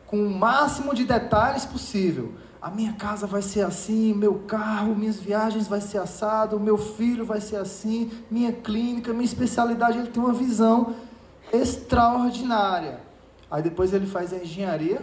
[0.07, 5.17] Com o máximo de detalhes possível a minha casa vai ser assim, meu carro, minhas
[5.17, 10.21] viagens vai ser assado, meu filho vai ser assim, minha clínica, minha especialidade, ele tem
[10.21, 10.95] uma visão
[11.51, 12.99] extraordinária.
[13.49, 15.01] Aí depois ele faz a engenharia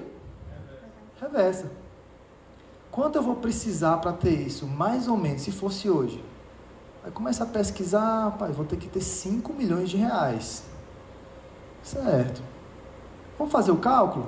[1.20, 1.70] reversa.
[2.90, 4.66] Quanto eu vou precisar para ter isso?
[4.66, 6.22] Mais ou menos, se fosse hoje.
[7.02, 10.62] Aí começa a pesquisar, pai, vou ter que ter 5 milhões de reais.
[11.82, 12.42] Certo.
[13.36, 14.26] Vamos fazer o cálculo?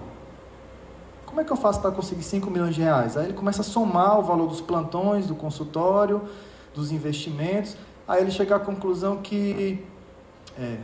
[1.24, 3.16] Como é que eu faço para conseguir 5 milhões de reais?
[3.16, 6.22] Aí ele começa a somar o valor dos plantões, do consultório,
[6.74, 7.76] dos investimentos.
[8.06, 9.84] Aí ele chega à conclusão que,
[10.58, 10.78] é,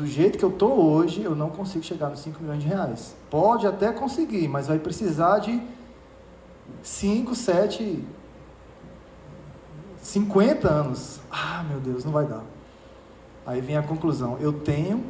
[0.00, 3.14] do jeito que eu estou hoje, eu não consigo chegar nos 5 milhões de reais.
[3.28, 5.62] Pode até conseguir, mas vai precisar de
[6.82, 8.02] 5, 7,
[10.00, 11.20] 50 anos.
[11.30, 12.42] Ah, meu Deus, não vai dar.
[13.44, 15.04] Aí vem a conclusão: eu tenho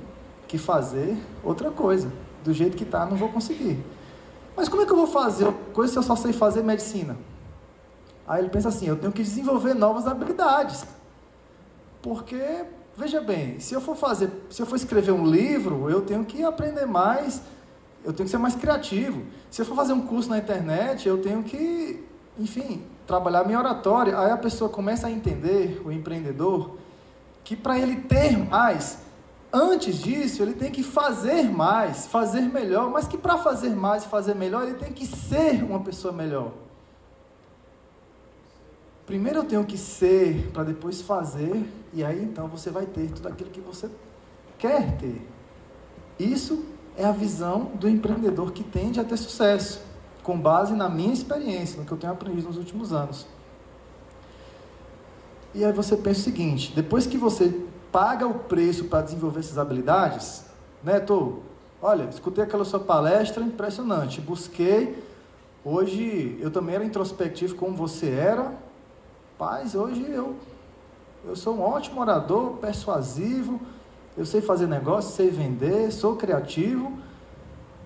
[0.48, 2.10] que fazer outra coisa.
[2.42, 3.78] Do jeito que está, não vou conseguir.
[4.56, 7.16] Mas como é que eu vou fazer coisa se eu só sei fazer medicina?
[8.26, 10.84] Aí ele pensa assim: eu tenho que desenvolver novas habilidades.
[12.02, 12.64] Porque,
[13.00, 16.44] veja bem, se eu for fazer, se eu for escrever um livro, eu tenho que
[16.44, 17.40] aprender mais,
[18.04, 19.22] eu tenho que ser mais criativo.
[19.50, 22.04] Se eu for fazer um curso na internet, eu tenho que,
[22.38, 24.18] enfim, trabalhar minha oratória.
[24.18, 26.76] Aí a pessoa começa a entender, o empreendedor,
[27.42, 28.98] que para ele ter mais,
[29.52, 34.08] Antes disso, ele tem que fazer mais, fazer melhor, mas que para fazer mais e
[34.08, 36.52] fazer melhor, ele tem que ser uma pessoa melhor.
[39.10, 43.26] Primeiro eu tenho que ser para depois fazer, e aí então você vai ter tudo
[43.26, 43.90] aquilo que você
[44.56, 45.20] quer ter.
[46.16, 46.64] Isso
[46.96, 49.82] é a visão do empreendedor que tende a ter sucesso,
[50.22, 53.26] com base na minha experiência, no que eu tenho aprendido nos últimos anos.
[55.52, 57.52] E aí você pensa o seguinte: depois que você
[57.90, 60.44] paga o preço para desenvolver essas habilidades,
[60.84, 61.40] né, Tô?
[61.82, 65.02] Olha, escutei aquela sua palestra impressionante, busquei.
[65.64, 68.69] Hoje eu também era introspectivo como você era.
[69.40, 70.36] Paz, hoje eu
[71.24, 73.58] eu sou um ótimo orador, persuasivo,
[74.14, 76.92] eu sei fazer negócio, sei vender, sou criativo.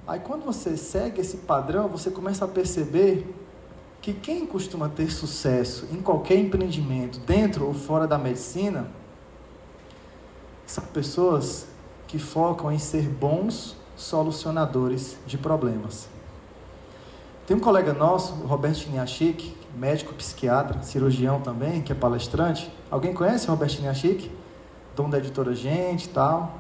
[0.05, 3.33] Aí quando você segue esse padrão, você começa a perceber
[4.03, 8.89] que quem costuma ter sucesso em qualquer empreendimento, dentro ou fora da medicina,
[10.67, 11.69] são pessoas
[12.09, 16.09] que focam em ser bons solucionadores de problemas.
[17.47, 22.73] Tem um colega nosso, Roberto Chiniachik, médico psiquiatra, cirurgião também, que é palestrante.
[22.91, 24.31] Alguém conhece o Roberto Chiniachik?
[24.95, 26.59] dono da editora Gente e tal.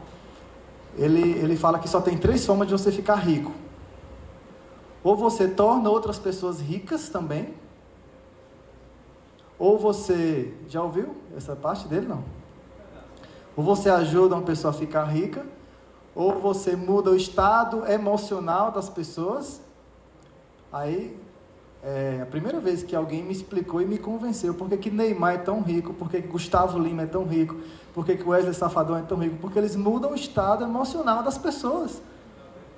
[0.96, 3.52] Ele, ele fala que só tem três formas de você ficar rico.
[5.02, 7.54] Ou você torna outras pessoas ricas também,
[9.58, 10.54] ou você.
[10.68, 12.06] Já ouviu essa parte dele?
[12.06, 12.24] Não.
[13.56, 15.44] Ou você ajuda uma pessoa a ficar rica,
[16.14, 19.60] ou você muda o estado emocional das pessoas.
[20.72, 21.16] Aí,
[21.86, 25.34] é a primeira vez que alguém me explicou e me convenceu por que, que Neymar
[25.34, 27.56] é tão rico, por que, que Gustavo Lima é tão rico,
[27.92, 31.36] por que, que Wesley Safadão é tão rico, porque eles mudam o estado emocional das
[31.36, 32.00] pessoas.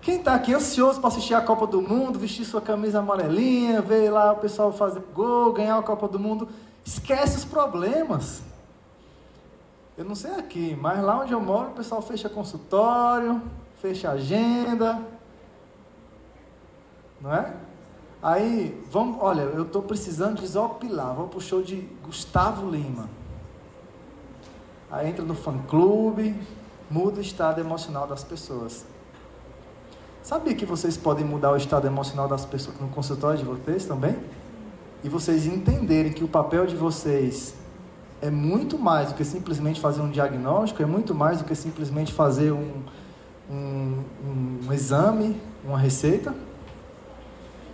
[0.02, 4.10] Quem está aqui ansioso para assistir a Copa do Mundo, vestir sua camisa amarelinha, ver
[4.10, 6.48] lá o pessoal fazer gol, ganhar a Copa do Mundo,
[6.84, 8.42] esquece os problemas.
[9.96, 13.40] Eu não sei aqui, mas lá onde eu moro o pessoal fecha consultório,
[13.80, 15.00] fecha agenda.
[17.20, 17.65] Não é?
[18.26, 23.08] Aí, vamos, olha, eu estou precisando desopilar, para o show de Gustavo Lima.
[24.90, 26.34] Aí entra no fã clube,
[26.90, 28.84] muda o estado emocional das pessoas.
[30.24, 34.16] Sabia que vocês podem mudar o estado emocional das pessoas no consultório de vocês também?
[35.04, 37.54] E vocês entenderem que o papel de vocês
[38.20, 42.12] é muito mais do que simplesmente fazer um diagnóstico, é muito mais do que simplesmente
[42.12, 42.82] fazer um,
[43.48, 44.02] um,
[44.68, 46.34] um exame, uma receita.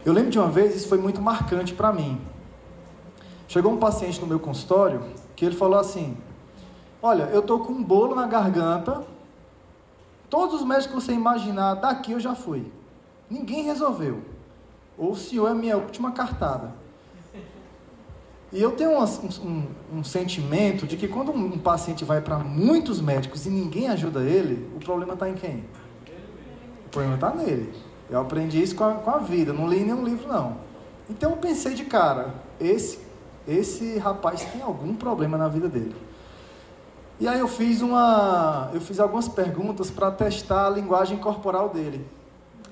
[0.04, 2.20] Eu lembro de uma vez, isso foi muito marcante para mim.
[3.46, 5.02] Chegou um paciente no meu consultório
[5.36, 6.16] que ele falou assim:
[7.00, 9.04] Olha, eu estou com um bolo na garganta,
[10.28, 12.70] todos os médicos que você imaginar daqui eu já fui.
[13.30, 14.22] Ninguém resolveu.
[14.98, 16.72] Ou o senhor é minha última cartada.
[18.52, 19.66] E eu tenho um, um,
[19.98, 24.70] um, sentimento de que quando um paciente vai para muitos médicos e ninguém ajuda ele,
[24.76, 25.64] o problema está em quem?
[26.86, 27.72] O problema está nele.
[28.12, 30.58] Eu aprendi isso com a, com a vida, não li nenhum livro não.
[31.08, 32.98] Então eu pensei de cara, esse,
[33.48, 35.96] esse rapaz tem algum problema na vida dele.
[37.18, 42.06] E aí eu fiz uma, eu fiz algumas perguntas para testar a linguagem corporal dele.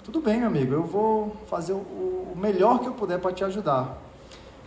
[0.04, 3.42] Tudo bem, meu amigo, eu vou fazer o, o melhor que eu puder para te
[3.42, 3.96] ajudar.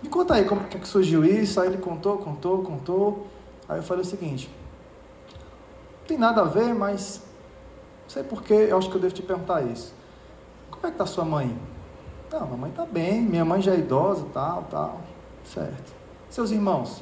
[0.01, 1.61] Me conta aí como que surgiu isso.
[1.61, 3.27] Aí ele contou, contou, contou.
[3.69, 4.49] Aí eu falei o seguinte:
[5.99, 7.21] não tem nada a ver, mas
[8.03, 9.93] não sei porquê, eu acho que eu devo te perguntar isso.
[10.83, 11.57] Como é que tá sua mãe?
[12.29, 14.99] Tá, mamãe tá bem, minha mãe já é idosa, tal, tal.
[15.45, 15.93] Certo.
[16.29, 17.01] Seus irmãos?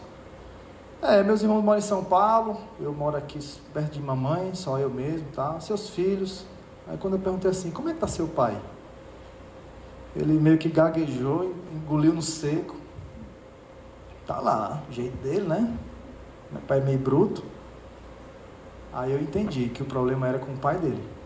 [1.02, 3.40] É, meus irmãos moram em São Paulo, eu moro aqui
[3.74, 5.60] perto de mamãe, só eu mesmo, tá?
[5.60, 6.46] Seus filhos.
[6.88, 8.56] Aí quando eu perguntei assim, como é que tá seu pai?
[10.16, 12.76] Ele meio que gaguejou, engoliu no seco
[14.28, 15.76] tá lá, jeito dele, né?
[16.52, 17.44] Meu pai é meio bruto.
[18.94, 21.21] Aí eu entendi que o problema era com o pai dele.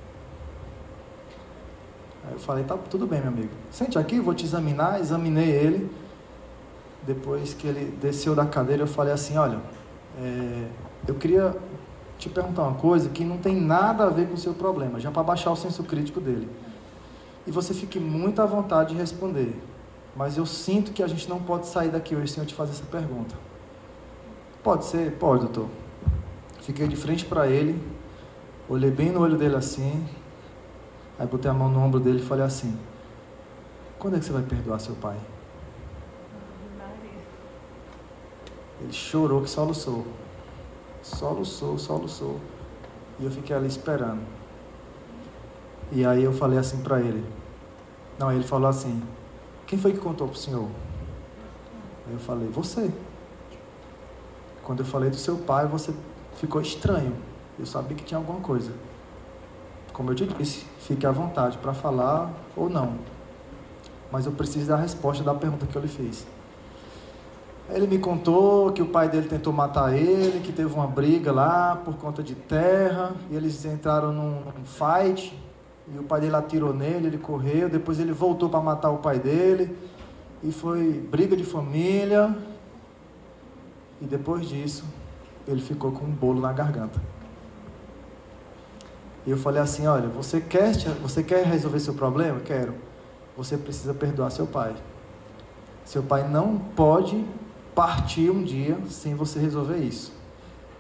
[2.28, 3.49] Aí eu falei, tá tudo bem, meu amigo.
[3.71, 4.99] Sente aqui, vou te examinar.
[4.99, 5.89] Examinei ele.
[7.03, 9.59] Depois que ele desceu da cadeira, eu falei assim, olha,
[10.19, 10.67] é,
[11.07, 11.55] eu queria
[12.17, 15.11] te perguntar uma coisa que não tem nada a ver com o seu problema, já
[15.11, 16.49] para baixar o senso crítico dele.
[17.45, 19.55] E você fique muito à vontade de responder.
[20.15, 22.71] Mas eu sinto que a gente não pode sair daqui hoje sem eu te fazer
[22.71, 23.36] essa pergunta.
[24.63, 25.11] Pode ser?
[25.11, 25.67] Pode, doutor.
[26.61, 27.80] Fiquei de frente para ele,
[28.67, 30.03] olhei bem no olho dele assim,
[31.18, 32.78] aí botei a mão no ombro dele e falei assim:
[33.99, 35.18] Quando é que você vai perdoar seu pai?
[38.82, 40.05] Ele chorou que soluçou.
[41.01, 42.39] Soluçou, soluçou.
[43.20, 44.22] E eu fiquei ali esperando.
[45.91, 47.26] E aí eu falei assim para ele.
[48.20, 49.01] Não, ele falou assim:
[49.66, 50.70] quem foi que contou para o senhor?
[52.07, 52.91] Aí eu falei, você.
[54.63, 55.93] Quando eu falei do seu pai, você
[56.36, 57.16] ficou estranho.
[57.57, 58.72] Eu sabia que tinha alguma coisa.
[59.96, 62.96] Como eu te disse, fique à vontade para falar ou não.
[64.12, 66.28] Mas eu preciso da resposta da pergunta que eu lhe fiz.
[67.70, 71.78] Ele me contou que o pai dele tentou matar ele, que teve uma briga lá
[71.78, 75.34] por conta de terra, e eles entraram num, num fight,
[75.88, 79.18] e o pai dele atirou nele, ele correu, depois ele voltou para matar o pai
[79.18, 79.78] dele.
[80.43, 82.38] E foi briga de família.
[84.02, 84.84] E depois disso,
[85.48, 87.14] ele ficou com um bolo na garganta.
[89.26, 92.39] E eu falei assim: olha, você quer, você quer resolver seu problema?
[92.39, 92.73] Quero.
[93.36, 94.76] Você precisa perdoar seu pai.
[95.84, 97.26] Seu pai não pode
[97.73, 100.13] partir um dia sem você resolver isso.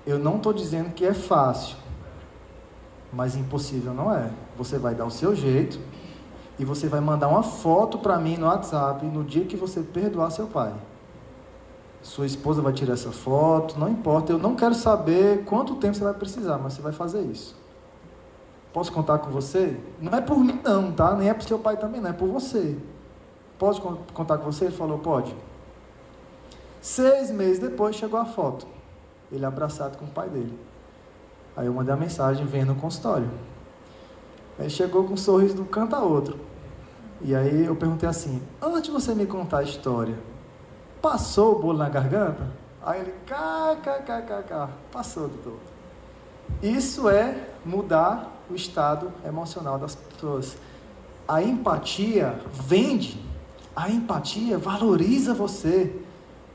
[0.05, 1.77] Eu não estou dizendo que é fácil
[3.15, 4.29] mas impossível não é.
[4.57, 5.79] Você vai dar o seu jeito
[6.59, 10.31] e você vai mandar uma foto para mim no WhatsApp no dia que você perdoar
[10.31, 10.73] seu pai.
[12.01, 16.03] Sua esposa vai tirar essa foto, não importa, eu não quero saber quanto tempo você
[16.03, 17.55] vai precisar, mas você vai fazer isso.
[18.75, 19.79] Posso contar com você?
[20.01, 21.15] Não é por mim não, tá?
[21.15, 22.77] Nem é por seu pai também, não é por você.
[23.57, 23.79] Pode
[24.13, 24.65] contar com você?
[24.65, 25.33] Ele falou, pode.
[26.81, 28.67] Seis meses depois chegou a foto.
[29.31, 30.59] Ele abraçado com o pai dele.
[31.55, 33.31] Aí eu mandei a mensagem, vendo no consultório.
[34.59, 36.37] Aí chegou com um sorriso de um canto a outro.
[37.21, 40.19] E aí eu perguntei assim, antes de você me contar a história,
[41.01, 42.45] passou o bolo na garganta?
[42.83, 45.59] Aí ele, kkkk, passou, doutor.
[46.61, 50.57] Isso é mudar o estado emocional das pessoas.
[51.27, 53.19] A empatia vende,
[53.75, 55.95] a empatia valoriza você.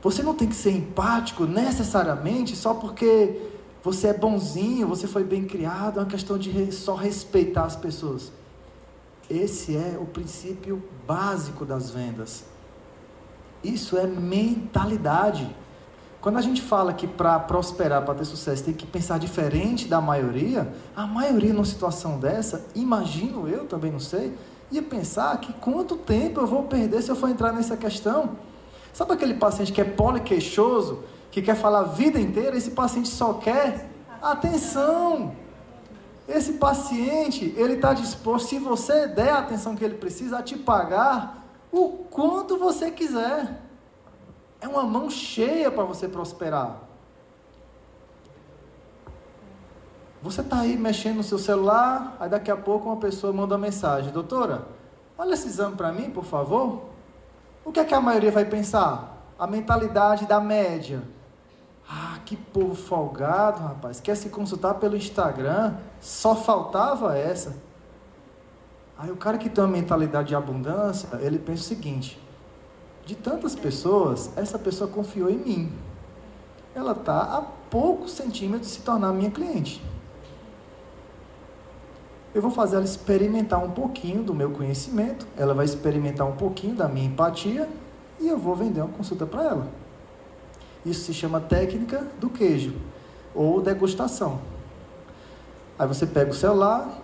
[0.01, 3.51] Você não tem que ser empático necessariamente só porque
[3.83, 8.31] você é bonzinho, você foi bem criado, é uma questão de só respeitar as pessoas.
[9.29, 12.43] Esse é o princípio básico das vendas.
[13.63, 15.55] Isso é mentalidade.
[16.21, 19.99] Quando a gente fala que para prosperar, para ter sucesso, tem que pensar diferente da
[19.99, 24.37] maioria, a maioria numa situação dessa, imagino eu, também não sei,
[24.71, 28.37] ia pensar que quanto tempo eu vou perder se eu for entrar nessa questão.
[28.93, 30.99] Sabe aquele paciente que é poliqueixoso,
[31.31, 33.89] que quer falar a vida inteira, esse paciente só quer
[34.21, 35.33] atenção.
[36.27, 40.55] Esse paciente, ele está disposto, se você der a atenção que ele precisa, a te
[40.55, 43.60] pagar o quanto você quiser.
[44.61, 46.77] É uma mão cheia para você prosperar.
[50.21, 53.61] Você está aí mexendo no seu celular, aí daqui a pouco uma pessoa manda uma
[53.65, 54.67] mensagem: Doutora,
[55.17, 56.83] olha esse exame para mim, por favor.
[57.65, 59.17] O que é que a maioria vai pensar?
[59.37, 61.01] A mentalidade da média.
[61.89, 63.99] Ah, que povo folgado, rapaz.
[63.99, 65.75] Quer se consultar pelo Instagram?
[65.99, 67.55] Só faltava essa.
[68.97, 72.21] Aí o cara que tem uma mentalidade de abundância, ele pensa o seguinte:
[73.11, 75.71] de tantas pessoas, essa pessoa confiou em mim.
[76.73, 79.83] Ela está a poucos centímetros de se tornar minha cliente.
[82.33, 86.73] Eu vou fazer ela experimentar um pouquinho do meu conhecimento, ela vai experimentar um pouquinho
[86.73, 87.67] da minha empatia
[88.17, 89.67] e eu vou vender uma consulta para ela.
[90.85, 92.73] Isso se chama técnica do queijo
[93.35, 94.39] ou degustação.
[95.77, 96.97] Aí você pega o celular,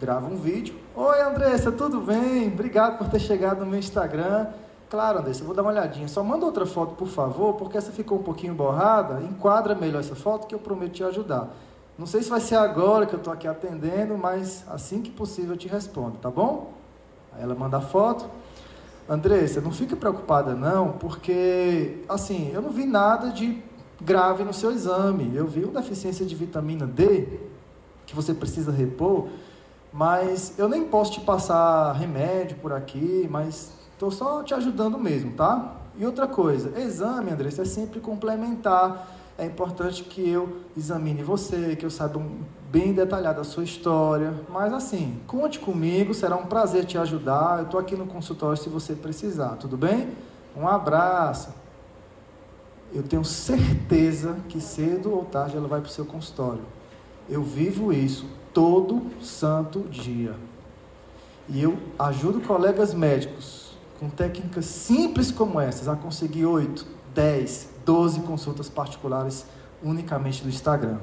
[0.00, 0.74] grava um vídeo.
[0.96, 2.48] Oi, Andressa, tudo bem?
[2.48, 4.46] Obrigado por ter chegado no meu Instagram.
[4.94, 6.06] Claro, Andressa, eu vou dar uma olhadinha.
[6.06, 9.20] Só manda outra foto, por favor, porque essa ficou um pouquinho borrada.
[9.24, 11.48] Enquadra melhor essa foto que eu prometo te ajudar.
[11.98, 15.54] Não sei se vai ser agora que eu estou aqui atendendo, mas assim que possível
[15.54, 16.74] eu te respondo, tá bom?
[17.32, 18.24] Aí ela manda a foto.
[19.08, 23.60] Andressa, não fica preocupada não, porque assim, eu não vi nada de
[24.00, 25.34] grave no seu exame.
[25.34, 27.40] Eu vi uma deficiência de vitamina D
[28.06, 29.26] que você precisa repor,
[29.92, 35.32] mas eu nem posso te passar remédio por aqui, mas estou só te ajudando mesmo,
[35.32, 35.76] tá?
[35.96, 39.08] E outra coisa, exame, Andressa, é sempre complementar.
[39.38, 42.20] É importante que eu examine você, que eu saiba
[42.70, 44.34] bem detalhada a sua história.
[44.48, 47.58] Mas assim, conte comigo, será um prazer te ajudar.
[47.58, 50.08] Eu estou aqui no consultório se você precisar, tudo bem?
[50.56, 51.50] Um abraço.
[52.92, 56.62] Eu tenho certeza que cedo ou tarde ela vai para o seu consultório.
[57.28, 60.34] Eu vivo isso todo santo dia.
[61.48, 63.63] E eu ajudo colegas médicos
[64.04, 69.46] com técnicas simples como essas a conseguir 8, 10, 12 consultas particulares
[69.82, 70.98] unicamente no Instagram.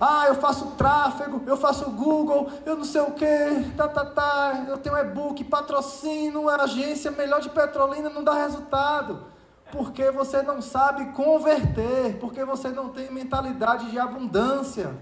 [0.00, 4.64] Ah, eu faço tráfego, eu faço Google, eu não sei o que, tá, tá, tá,
[4.68, 9.24] eu tenho e-book, patrocínio, agência melhor de petrolina, não dá resultado.
[9.70, 14.94] Porque você não sabe converter, porque você não tem mentalidade de abundância.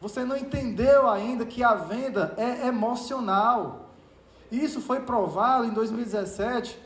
[0.00, 3.89] Você não entendeu ainda que a venda é emocional.
[4.50, 6.78] Isso foi provado em 2017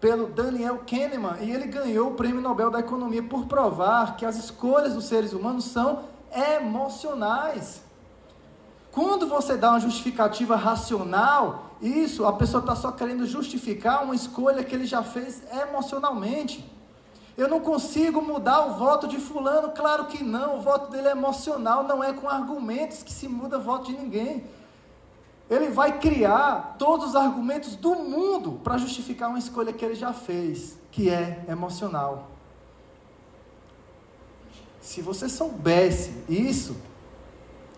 [0.00, 4.36] pelo Daniel Kahneman e ele ganhou o Prêmio Nobel da Economia por provar que as
[4.36, 6.04] escolhas dos seres humanos são
[6.58, 7.82] emocionais.
[8.92, 14.62] Quando você dá uma justificativa racional, isso a pessoa está só querendo justificar uma escolha
[14.62, 16.64] que ele já fez emocionalmente.
[17.36, 21.10] Eu não consigo mudar o voto de fulano, claro que não, o voto dele é
[21.10, 24.44] emocional, não é com argumentos que se muda o voto de ninguém.
[25.48, 30.12] Ele vai criar todos os argumentos do mundo para justificar uma escolha que ele já
[30.12, 32.30] fez, que é emocional.
[34.80, 36.76] Se você soubesse isso,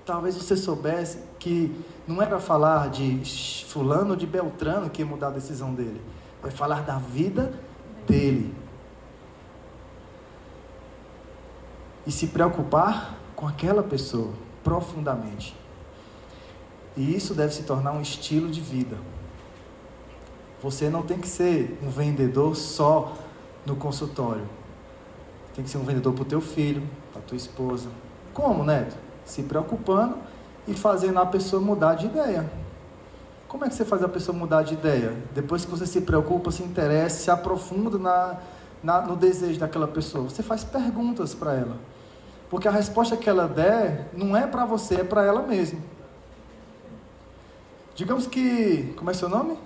[0.04, 5.06] talvez você soubesse que não é para falar de fulano ou de Beltrano que ia
[5.06, 6.00] mudar a decisão dele.
[6.44, 7.52] É falar da vida
[8.06, 8.54] dele.
[12.06, 15.56] E se preocupar com aquela pessoa profundamente.
[16.96, 18.96] E isso deve se tornar um estilo de vida.
[20.62, 23.14] Você não tem que ser um vendedor só
[23.66, 24.48] no consultório.
[25.54, 26.82] Tem que ser um vendedor para o teu filho,
[27.12, 27.88] para tua esposa.
[28.32, 28.96] Como, Neto?
[29.24, 30.16] Se preocupando
[30.66, 32.50] e fazendo a pessoa mudar de ideia.
[33.46, 35.14] Como é que você faz a pessoa mudar de ideia?
[35.34, 38.36] Depois que você se preocupa, se interessa, se aprofunda na,
[38.82, 41.76] na, no desejo daquela pessoa, você faz perguntas para ela.
[42.50, 45.78] Porque a resposta que ela der não é para você, é para ela mesma.
[47.96, 48.92] Digamos que.
[48.94, 49.58] Como é seu nome?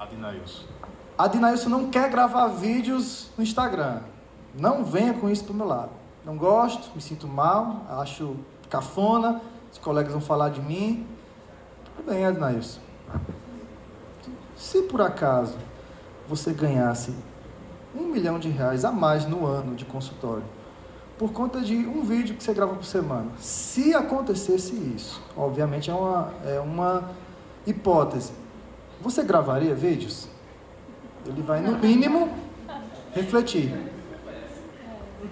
[0.00, 0.64] Adinailson.
[1.16, 4.00] Adinailson não quer gravar vídeos no Instagram.
[4.52, 5.92] Não venha com isso para o meu lado.
[6.24, 8.36] Não gosto, me sinto mal, acho
[8.68, 11.06] cafona, os colegas vão falar de mim.
[11.84, 12.80] Tudo bem, Adinailson.
[14.56, 15.56] Se por acaso
[16.28, 17.14] você ganhasse
[17.94, 20.44] um milhão de reais a mais no ano de consultório,
[21.22, 25.94] por conta de um vídeo que você grava por semana, se acontecesse isso, obviamente é
[25.94, 27.12] uma, é uma
[27.64, 28.32] hipótese,
[29.00, 30.26] você gravaria vídeos?
[31.24, 32.28] Ele vai, no mínimo,
[33.14, 33.72] refletir.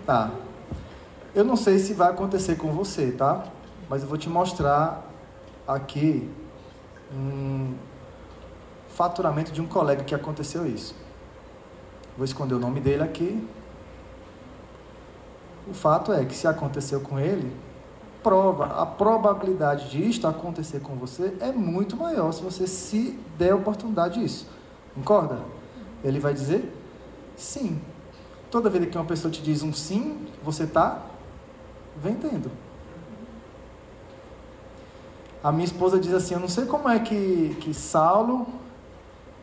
[0.07, 0.31] Tá.
[1.35, 3.47] Eu não sei se vai acontecer com você, tá?
[3.89, 5.05] Mas eu vou te mostrar
[5.67, 6.31] aqui
[7.13, 7.75] um
[8.91, 10.95] faturamento de um colega que aconteceu isso.
[12.17, 13.45] Vou esconder o nome dele aqui.
[15.71, 17.57] O fato é que se aconteceu com ele,
[18.25, 23.53] prova, a probabilidade de isto acontecer com você é muito maior se você se der
[23.53, 24.49] a oportunidade disso.
[24.97, 25.39] Concorda?
[26.03, 26.77] Ele vai dizer
[27.37, 27.81] sim.
[28.51, 31.03] Toda vez que uma pessoa te diz um sim, você está
[31.97, 32.51] vendendo.
[35.43, 38.45] A minha esposa diz assim: Eu não sei como é que, que Saulo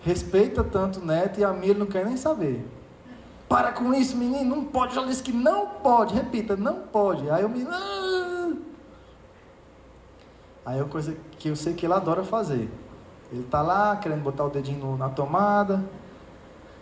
[0.04, 2.66] respeita tanto o neto e a ele não quer nem saber.
[3.48, 4.94] Para com isso, menino, não pode.
[4.94, 6.14] Já disse que não pode.
[6.14, 7.30] Repita, não pode.
[7.30, 7.66] Aí eu me.
[7.70, 8.54] Ah!
[10.66, 12.70] Aí é uma coisa que eu sei que ele adora fazer.
[13.32, 15.84] Ele está lá querendo botar o dedinho na tomada.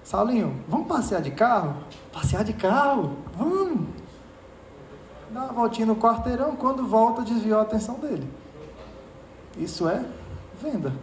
[0.04, 1.78] Saulinho, vamos passear de carro?
[2.12, 3.18] Passear de carro?
[3.36, 3.88] Vamos!
[5.32, 8.32] Dá uma voltinha no quarteirão, quando volta, desviou a atenção dele.
[9.58, 10.06] Isso é
[10.62, 10.94] venda.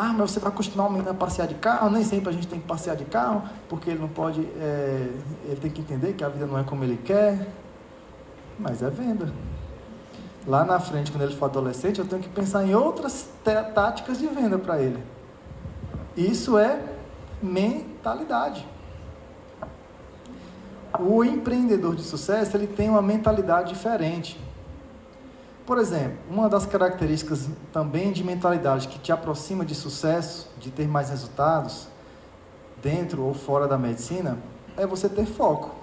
[0.00, 1.90] Ah, mas você vai acostumar o menino a passear de carro?
[1.90, 4.42] Nem sempre a gente tem que passear de carro, porque ele não pode.
[4.42, 5.10] É,
[5.44, 7.48] ele tem que entender que a vida não é como ele quer.
[8.56, 9.32] Mas é venda.
[10.46, 13.28] Lá na frente, quando ele for adolescente, eu tenho que pensar em outras
[13.74, 15.02] táticas de venda para ele.
[16.16, 16.80] Isso é
[17.42, 18.64] mentalidade.
[21.00, 24.40] O empreendedor de sucesso ele tem uma mentalidade diferente.
[25.68, 30.88] Por exemplo, uma das características também de mentalidade que te aproxima de sucesso, de ter
[30.88, 31.88] mais resultados,
[32.80, 34.38] dentro ou fora da medicina,
[34.78, 35.74] é você ter foco.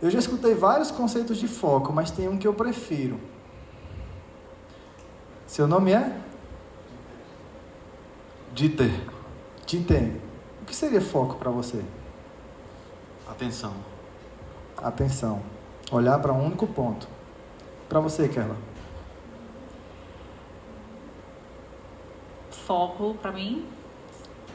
[0.00, 3.18] Eu já escutei vários conceitos de foco, mas tem um que eu prefiro.
[5.44, 6.16] Seu nome é?
[8.54, 9.00] Diter.
[9.66, 10.20] Diter.
[10.60, 11.82] O que seria foco para você?
[13.28, 13.74] Atenção.
[14.76, 15.42] Atenção.
[15.90, 17.08] Olhar para um único ponto.
[17.92, 18.56] Para você, Kerla.
[22.50, 23.66] Foco, para mim,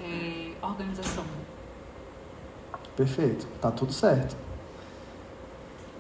[0.02, 1.24] é organização.
[2.96, 4.36] Perfeito, tá tudo certo.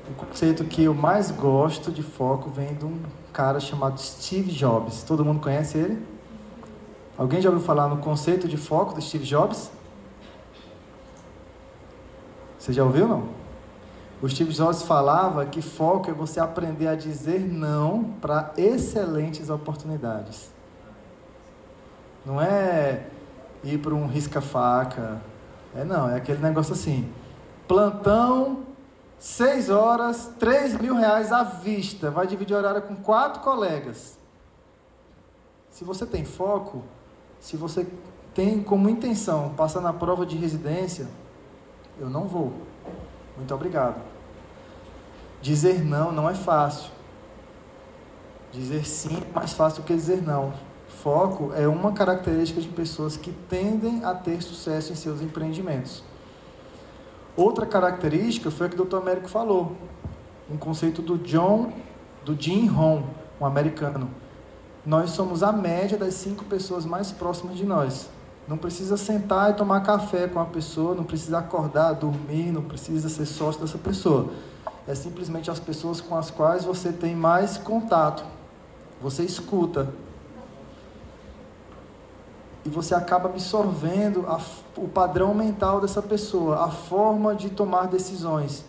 [0.09, 2.99] O conceito que eu mais gosto de foco vem de um
[3.31, 5.03] cara chamado Steve Jobs.
[5.03, 6.03] Todo mundo conhece ele?
[7.15, 9.69] Alguém já ouviu falar no conceito de foco do Steve Jobs?
[12.57, 13.36] Você já ouviu não?
[14.21, 20.51] O Steve Jobs falava que foco é você aprender a dizer não para excelentes oportunidades.
[22.25, 23.05] Não é
[23.63, 25.21] ir para um risca-faca.
[25.75, 27.07] É não, é aquele negócio assim.
[27.67, 28.63] Plantão,
[29.19, 32.09] seis horas, três mil reais à vista.
[32.09, 34.17] Vai dividir horário com quatro colegas.
[35.69, 36.83] Se você tem foco,
[37.39, 37.87] se você
[38.33, 41.07] tem como intenção passar na prova de residência,
[41.99, 42.53] eu não vou.
[43.37, 44.01] Muito obrigado.
[45.41, 46.91] Dizer não não é fácil.
[48.51, 50.53] Dizer sim é mais fácil do que dizer não.
[50.87, 56.03] Foco é uma característica de pessoas que tendem a ter sucesso em seus empreendimentos.
[57.35, 58.97] Outra característica foi a que o Dr.
[58.97, 59.75] Américo falou,
[60.49, 61.71] um conceito do John,
[62.25, 63.03] do Jim Rohn,
[63.39, 64.09] um americano.
[64.83, 68.09] Nós somos a média das cinco pessoas mais próximas de nós.
[68.47, 73.09] Não precisa sentar e tomar café com a pessoa, não precisa acordar, dormir, não precisa
[73.09, 74.29] ser sócio dessa pessoa.
[74.87, 78.23] É simplesmente as pessoas com as quais você tem mais contato.
[79.01, 79.89] Você escuta.
[82.63, 84.39] E você acaba absorvendo a,
[84.77, 88.63] o padrão mental dessa pessoa, a forma de tomar decisões.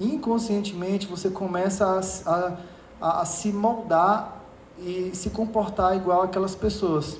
[0.00, 2.56] Inconscientemente você começa a,
[3.00, 4.42] a, a, se moldar
[4.78, 7.18] e se comportar igual aquelas pessoas.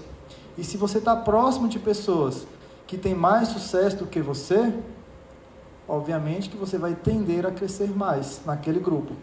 [0.59, 2.47] E se você está próximo de pessoas
[2.85, 4.75] que têm mais sucesso do que você,
[5.87, 9.15] obviamente que você vai tender a crescer mais naquele grupo.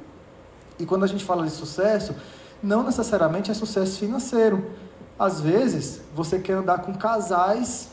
[0.80, 2.16] E quando a gente fala de sucesso,
[2.64, 4.72] não necessariamente é sucesso financeiro.
[5.20, 7.90] Às vezes, você quer andar com casais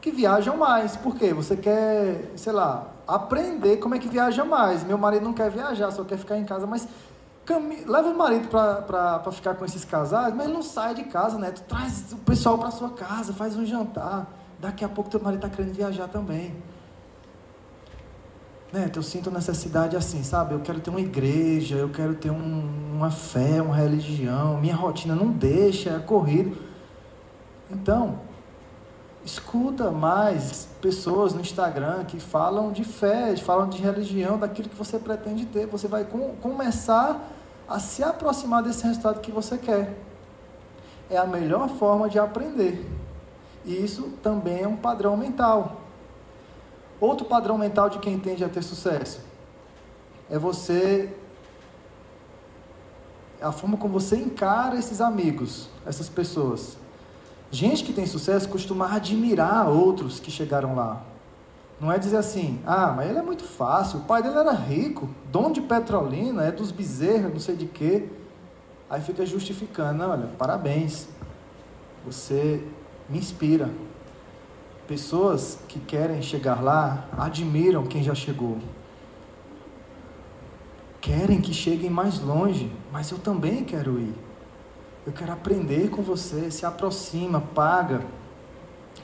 [0.00, 0.96] que viajam mais.
[0.96, 1.32] Por quê?
[1.32, 4.82] Você quer, sei lá, aprender como é que viaja mais.
[4.82, 6.88] Meu marido não quer viajar, só quer ficar em casa, mas
[7.58, 11.50] leva o marido para ficar com esses casais, mas ele não sai de casa, né?
[11.50, 14.26] Tu traz o pessoal para sua casa, faz um jantar.
[14.58, 16.54] Daqui a pouco teu marido está querendo viajar também.
[18.72, 20.54] Né, eu sinto necessidade assim, sabe?
[20.54, 24.60] Eu quero ter uma igreja, eu quero ter um, uma fé, uma religião.
[24.60, 26.56] Minha rotina não deixa, é corrido.
[27.68, 28.20] Então,
[29.24, 34.98] escuta mais pessoas no Instagram que falam de fé, falam de religião, daquilo que você
[34.98, 35.66] pretende ter.
[35.66, 37.20] Você vai com, começar
[37.70, 39.96] a se aproximar desse resultado que você quer.
[41.08, 42.84] É a melhor forma de aprender.
[43.64, 45.80] E isso também é um padrão mental.
[47.00, 49.20] Outro padrão mental de quem tende a ter sucesso
[50.28, 51.14] é você.
[53.40, 56.76] É a forma como você encara esses amigos, essas pessoas.
[57.52, 61.02] Gente que tem sucesso costuma admirar outros que chegaram lá.
[61.80, 65.08] Não é dizer assim, ah, mas ele é muito fácil, o pai dele era rico,
[65.32, 68.06] dono de Petrolina, é dos bezerros, não sei de quê.
[68.88, 71.08] Aí fica justificando, olha, parabéns,
[72.04, 72.62] você
[73.08, 73.70] me inspira,
[74.90, 78.58] Pessoas que querem chegar lá admiram quem já chegou.
[81.00, 84.12] Querem que cheguem mais longe, mas eu também quero ir.
[85.06, 86.50] Eu quero aprender com você.
[86.50, 88.04] Se aproxima, paga,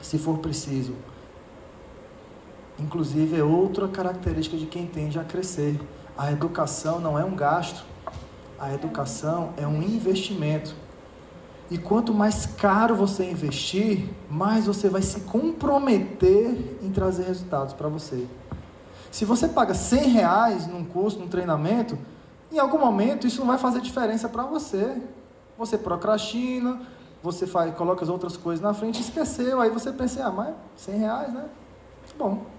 [0.01, 0.93] se for preciso.
[2.79, 5.79] Inclusive, é outra característica de quem tende a crescer.
[6.17, 7.83] A educação não é um gasto,
[8.59, 10.75] a educação é um investimento.
[11.69, 17.89] E quanto mais caro você investir, mais você vai se comprometer em trazer resultados para
[17.89, 18.25] você.
[19.11, 21.97] Se você paga 100 reais num curso, num treinamento,
[22.51, 25.01] em algum momento isso não vai fazer diferença para você.
[25.57, 26.79] Você procrastina,
[27.21, 29.59] você faz, coloca as outras coisas na frente esqueceu.
[29.59, 31.45] Aí você pensa, ah, mas 100 reais, né?
[32.17, 32.56] Bom.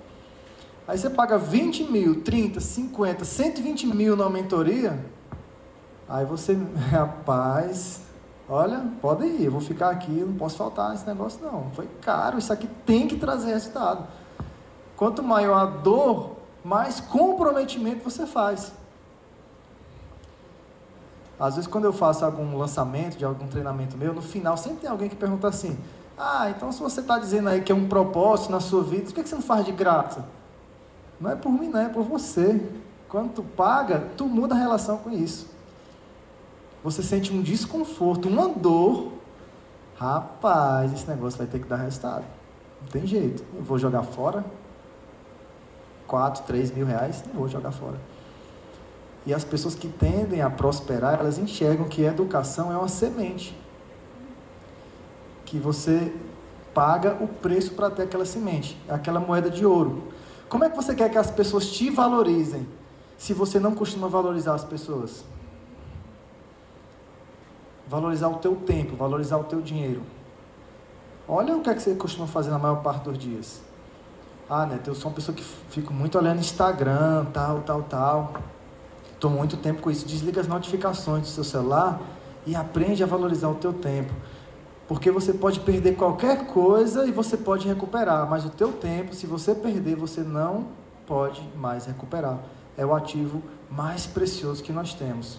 [0.89, 4.99] Aí você paga 20 mil, 30, 50, 120 mil na mentoria.
[6.09, 6.59] Aí você,
[6.91, 8.01] rapaz,
[8.51, 11.71] Olha, pode ir, eu vou ficar aqui, não posso faltar nesse negócio não.
[11.73, 14.07] Foi caro, isso aqui tem que trazer resultado.
[14.97, 18.73] Quanto maior a dor, mais comprometimento você faz.
[21.39, 24.91] Às vezes quando eu faço algum lançamento de algum treinamento meu, no final sempre tem
[24.91, 25.79] alguém que pergunta assim:
[26.17, 29.15] Ah, então se você está dizendo aí que é um propósito na sua vida, por
[29.15, 30.25] que você não faz de graça?
[31.21, 32.61] Não é por mim, não, é por você.
[33.09, 35.59] Quando tu paga, tu muda a relação com isso
[36.83, 39.13] você sente um desconforto, uma dor,
[39.97, 42.25] rapaz, esse negócio vai ter que dar resultado.
[42.81, 43.45] Não tem jeito.
[43.55, 44.45] Eu vou jogar fora.
[46.07, 47.97] 4, 3 mil reais, não vou jogar fora.
[49.27, 53.55] E as pessoas que tendem a prosperar, elas enxergam que a educação é uma semente.
[55.45, 56.15] Que você
[56.73, 60.05] paga o preço para ter aquela semente, aquela moeda de ouro.
[60.49, 62.67] Como é que você quer que as pessoas te valorizem
[63.17, 65.25] se você não costuma valorizar as pessoas?
[67.87, 70.03] Valorizar o teu tempo, valorizar o teu dinheiro.
[71.27, 73.61] Olha o que é que você costuma fazer na maior parte dos dias.
[74.49, 78.33] Ah, Neto, eu sou uma pessoa que fico muito olhando Instagram, tal, tal, tal.
[79.13, 80.07] Estou muito tempo com isso.
[80.07, 82.01] Desliga as notificações do seu celular
[82.47, 84.15] e aprende a valorizar o teu tempo.
[84.89, 89.27] Porque você pode perder qualquer coisa e você pode recuperar, mas o teu tempo, se
[89.27, 90.69] você perder, você não
[91.07, 92.39] pode mais recuperar.
[92.75, 95.39] É o ativo mais precioso que nós temos.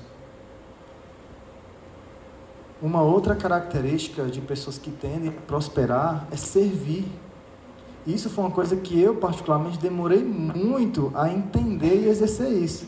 [2.79, 7.05] Uma outra característica de pessoas que tendem a prosperar é servir.
[8.05, 12.85] Isso foi uma coisa que eu, particularmente, demorei muito a entender e exercer isso.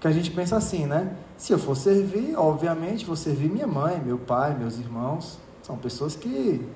[0.00, 1.16] Que a gente pensa assim, né?
[1.36, 5.38] Se eu for servir, obviamente vou servir minha mãe, meu pai, meus irmãos.
[5.68, 6.66] São pessoas que,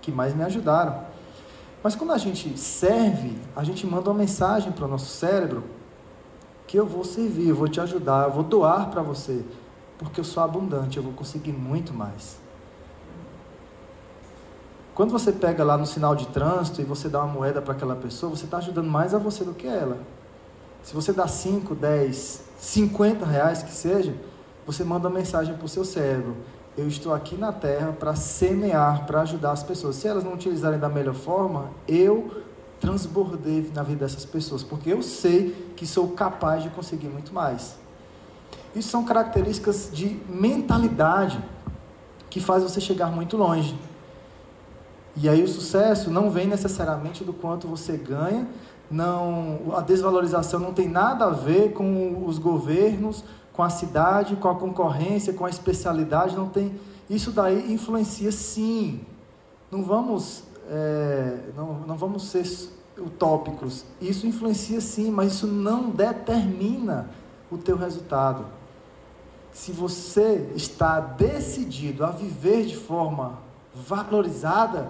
[0.00, 1.04] que mais me ajudaram.
[1.82, 5.64] Mas quando a gente serve, a gente manda uma mensagem para o nosso cérebro
[6.66, 9.44] que eu vou servir, eu vou te ajudar, eu vou doar para você
[10.00, 12.38] porque eu sou abundante, eu vou conseguir muito mais.
[14.94, 17.94] Quando você pega lá no sinal de trânsito e você dá uma moeda para aquela
[17.94, 19.98] pessoa, você está ajudando mais a você do que ela.
[20.82, 24.14] Se você dá 5, 10, 50 reais que seja,
[24.64, 26.34] você manda uma mensagem para o seu cérebro.
[26.80, 29.96] Eu estou aqui na Terra para semear, para ajudar as pessoas.
[29.96, 32.42] Se elas não utilizarem da melhor forma, eu
[32.80, 37.76] transbordei na vida dessas pessoas, porque eu sei que sou capaz de conseguir muito mais.
[38.74, 41.38] Isso são características de mentalidade
[42.30, 43.78] que faz você chegar muito longe.
[45.14, 48.48] E aí o sucesso não vem necessariamente do quanto você ganha,
[48.90, 53.22] não, a desvalorização não tem nada a ver com os governos,
[53.52, 56.78] com a cidade, com a concorrência, com a especialidade, não tem.
[57.08, 59.00] Isso daí influencia sim.
[59.70, 62.46] Não vamos é, não, não vamos ser
[62.96, 63.84] utópicos.
[64.00, 67.10] Isso influencia sim, mas isso não determina
[67.50, 68.44] o teu resultado.
[69.52, 73.40] Se você está decidido a viver de forma
[73.74, 74.88] valorizada,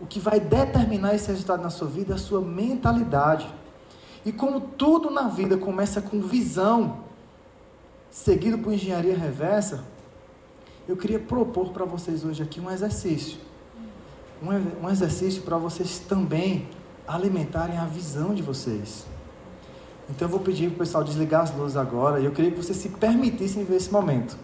[0.00, 3.52] o que vai determinar esse resultado na sua vida é a sua mentalidade.
[4.24, 7.00] E como tudo na vida começa com visão,
[8.10, 9.84] seguido por engenharia reversa,
[10.88, 13.38] eu queria propor para vocês hoje aqui um exercício.
[14.42, 16.68] Um, um exercício para vocês também
[17.06, 19.04] alimentarem a visão de vocês.
[20.08, 22.56] Então eu vou pedir para o pessoal desligar as luzes agora e eu queria que
[22.56, 24.36] vocês se permitissem ver esse momento.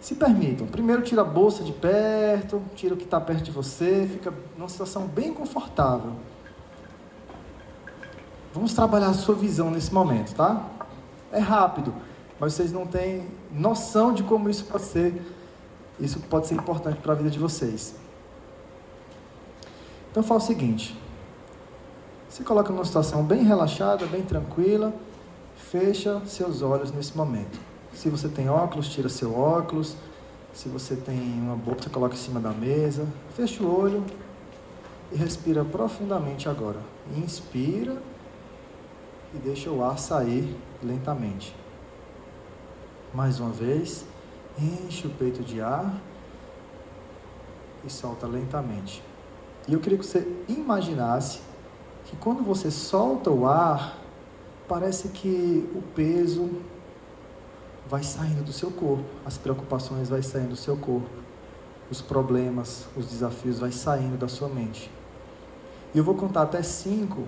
[0.00, 0.66] Se permitam.
[0.66, 4.68] Primeiro tira a bolsa de perto, tira o que está perto de você, fica numa
[4.68, 6.12] situação bem confortável.
[8.54, 10.66] Vamos trabalhar a sua visão nesse momento, tá?
[11.30, 11.94] É rápido,
[12.42, 15.22] mas vocês não têm noção de como isso pode ser.
[16.00, 17.94] Isso pode ser importante para a vida de vocês.
[20.10, 20.98] Então fala o seguinte:
[22.28, 24.92] se coloca numa situação bem relaxada, bem tranquila,
[25.54, 27.60] fecha seus olhos nesse momento.
[27.94, 29.96] Se você tem óculos, tira seu óculos.
[30.52, 33.06] Se você tem uma bolsa, coloca em cima da mesa.
[33.36, 34.04] Fecha o olho
[35.12, 36.80] e respira profundamente agora.
[37.16, 38.02] Inspira
[39.32, 41.61] e deixa o ar sair lentamente.
[43.14, 44.06] Mais uma vez,
[44.58, 46.00] enche o peito de ar
[47.84, 49.02] e solta lentamente.
[49.68, 51.40] E eu queria que você imaginasse
[52.06, 53.98] que quando você solta o ar,
[54.66, 56.50] parece que o peso
[57.86, 61.08] vai saindo do seu corpo, as preocupações vai saindo do seu corpo,
[61.90, 64.90] os problemas, os desafios vai saindo da sua mente.
[65.94, 67.26] E eu vou contar até cinco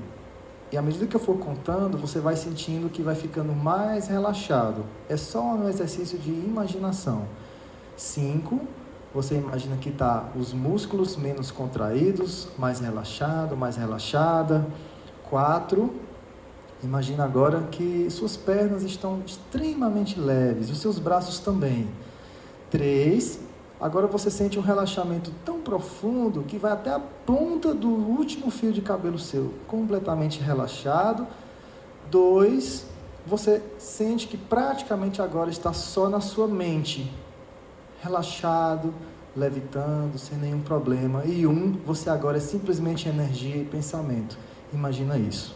[0.75, 4.85] e à medida que eu for contando, você vai sentindo que vai ficando mais relaxado.
[5.09, 7.29] É só um exercício de imaginação.
[7.97, 8.61] Cinco,
[9.15, 14.67] você imagina que está os músculos menos contraídos, mais relaxado, mais relaxada.
[15.31, 15.95] Quatro,
[16.83, 21.89] imagina agora que suas pernas estão extremamente leves, os seus braços também.
[22.69, 23.39] Três,
[23.81, 28.73] Agora você sente um relaxamento tão profundo que vai até a ponta do último fio
[28.73, 31.27] de cabelo seu, completamente relaxado.
[32.11, 32.87] Dois,
[33.27, 37.13] você sente que praticamente agora está só na sua mente,
[38.01, 38.95] relaxado,
[39.37, 41.25] levitando, sem nenhum problema.
[41.25, 44.39] E um, você agora é simplesmente energia e pensamento.
[44.73, 45.55] Imagina isso.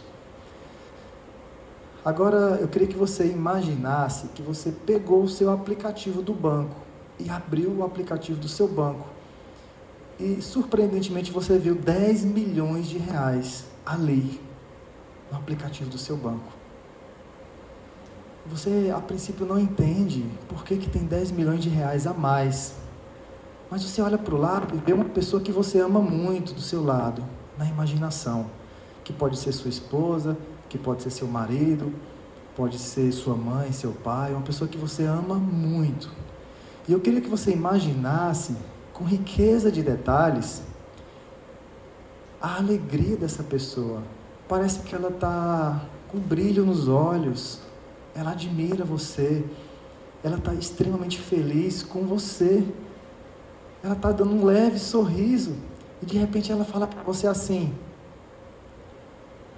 [2.05, 6.88] Agora eu queria que você imaginasse que você pegou o seu aplicativo do banco
[7.19, 9.07] e abriu o aplicativo do seu banco.
[10.19, 14.41] E surpreendentemente você viu 10 milhões de reais ali
[15.31, 16.53] no aplicativo do seu banco.
[18.47, 22.75] Você a princípio não entende por que, que tem 10 milhões de reais a mais.
[23.71, 26.61] Mas você olha para o lado e vê uma pessoa que você ama muito do
[26.61, 27.23] seu lado,
[27.59, 28.47] na imaginação.
[29.05, 30.37] Que pode ser sua esposa,
[30.69, 31.93] que pode ser seu marido,
[32.57, 36.11] pode ser sua mãe, seu pai, uma pessoa que você ama muito.
[36.89, 38.57] E eu queria que você imaginasse,
[38.95, 40.63] com riqueza de detalhes,
[42.41, 44.03] a alegria dessa pessoa.
[44.49, 47.61] Parece que ela está com brilho nos olhos,
[48.15, 49.45] ela admira você,
[50.25, 52.67] ela está extremamente feliz com você,
[53.85, 55.55] ela está dando um leve sorriso,
[56.03, 57.75] e de repente ela fala para você assim: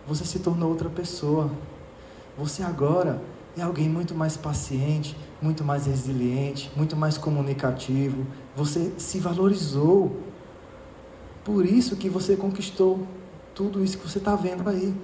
[0.07, 1.49] Você se tornou outra pessoa,
[2.37, 3.23] você agora
[3.57, 8.27] é alguém muito mais paciente, muito mais resiliente, muito mais comunicativo.
[8.55, 10.17] Você se valorizou.
[11.45, 13.07] Por isso que você conquistou
[13.55, 14.95] tudo isso que você está vendo aí.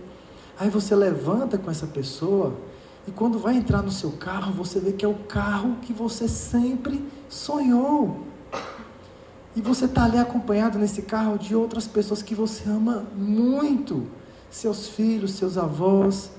[0.59, 2.57] Aí você levanta com essa pessoa
[3.07, 6.27] e quando vai entrar no seu carro, você vê que é o carro que você
[6.29, 8.25] sempre sonhou.
[9.55, 14.07] E você está ali acompanhado nesse carro de outras pessoas que você ama muito.
[14.51, 16.31] Seus filhos, seus avós,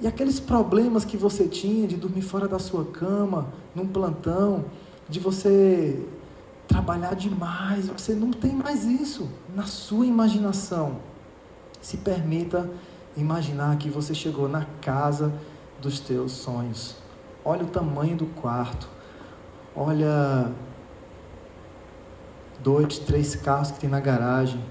[0.00, 4.64] e aqueles problemas que você tinha de dormir fora da sua cama, num plantão,
[5.08, 6.02] de você
[6.66, 10.98] trabalhar demais, você não tem mais isso na sua imaginação.
[11.82, 12.70] Se permita
[13.16, 15.32] imaginar que você chegou na casa
[15.82, 16.96] dos teus sonhos.
[17.44, 18.88] Olha o tamanho do quarto.
[19.74, 20.50] Olha
[22.62, 24.62] dois, três carros que tem na garagem.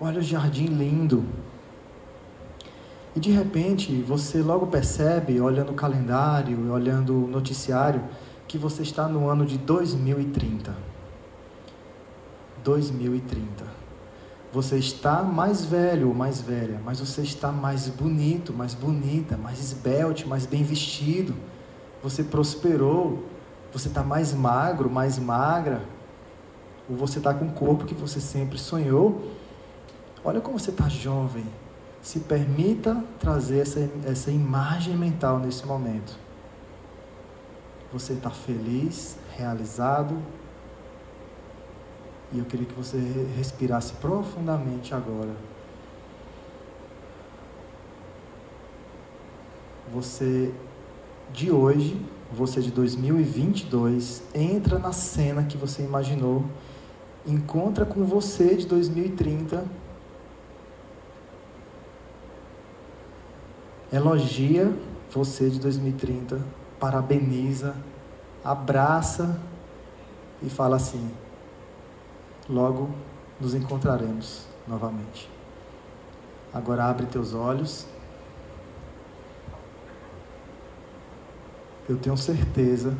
[0.00, 1.24] Olha o jardim lindo.
[3.14, 8.02] E de repente você logo percebe, olhando o calendário, olhando o noticiário,
[8.48, 10.74] que você está no ano de 2030.
[12.64, 13.64] 2030.
[14.52, 19.58] Você está mais velho ou mais velha, mas você está mais bonito, mais bonita, mais
[19.60, 21.34] esbelte, mais bem vestido.
[22.02, 23.24] Você prosperou.
[23.72, 25.82] Você está mais magro, mais magra.
[26.88, 29.32] Ou você está com o corpo que você sempre sonhou.
[30.24, 31.44] Olha como você está jovem.
[32.04, 36.18] Se permita trazer essa, essa imagem mental nesse momento.
[37.90, 40.14] Você está feliz, realizado.
[42.30, 42.98] E eu queria que você
[43.38, 45.34] respirasse profundamente agora.
[49.90, 50.52] Você
[51.32, 51.98] de hoje,
[52.30, 56.44] você de 2022, entra na cena que você imaginou,
[57.26, 59.64] encontra com você de 2030,
[63.92, 64.72] elogia
[65.10, 66.40] você de 2030,
[66.78, 67.76] parabeniza,
[68.44, 69.40] abraça
[70.42, 71.10] e fala assim:
[72.48, 72.90] logo
[73.40, 75.30] nos encontraremos novamente.
[76.52, 77.86] Agora abre teus olhos.
[81.88, 82.96] eu tenho certeza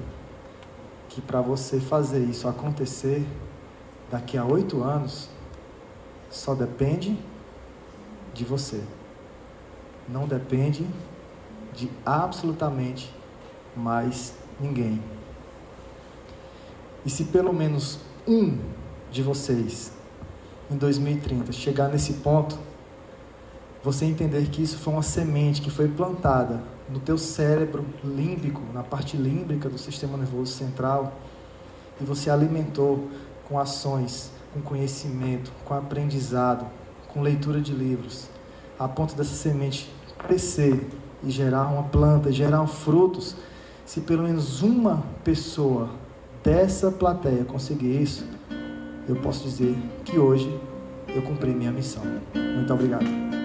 [1.08, 3.26] que para você fazer isso acontecer
[4.10, 5.28] daqui a oito anos,
[6.30, 7.18] só depende
[8.34, 8.82] de você.
[10.08, 10.86] Não depende
[11.72, 13.12] de absolutamente
[13.76, 15.02] mais ninguém.
[17.04, 18.58] E se pelo menos um
[19.10, 19.92] de vocês
[20.70, 22.58] em 2030 chegar nesse ponto,
[23.82, 28.82] você entender que isso foi uma semente que foi plantada no teu cérebro límbico, na
[28.82, 31.12] parte límbica do sistema nervoso central,
[32.00, 33.08] e você alimentou
[33.46, 36.66] com ações, com conhecimento, com aprendizado,
[37.08, 38.28] com leitura de livros,
[38.78, 39.90] a ponto dessa semente
[40.26, 40.88] crescer
[41.22, 43.36] e gerar uma planta, gerar frutos,
[43.84, 45.90] se pelo menos uma pessoa
[46.42, 48.26] dessa plateia conseguir isso,
[49.08, 50.60] eu posso dizer que hoje
[51.08, 52.02] eu cumpri minha missão.
[52.34, 53.43] Muito obrigado.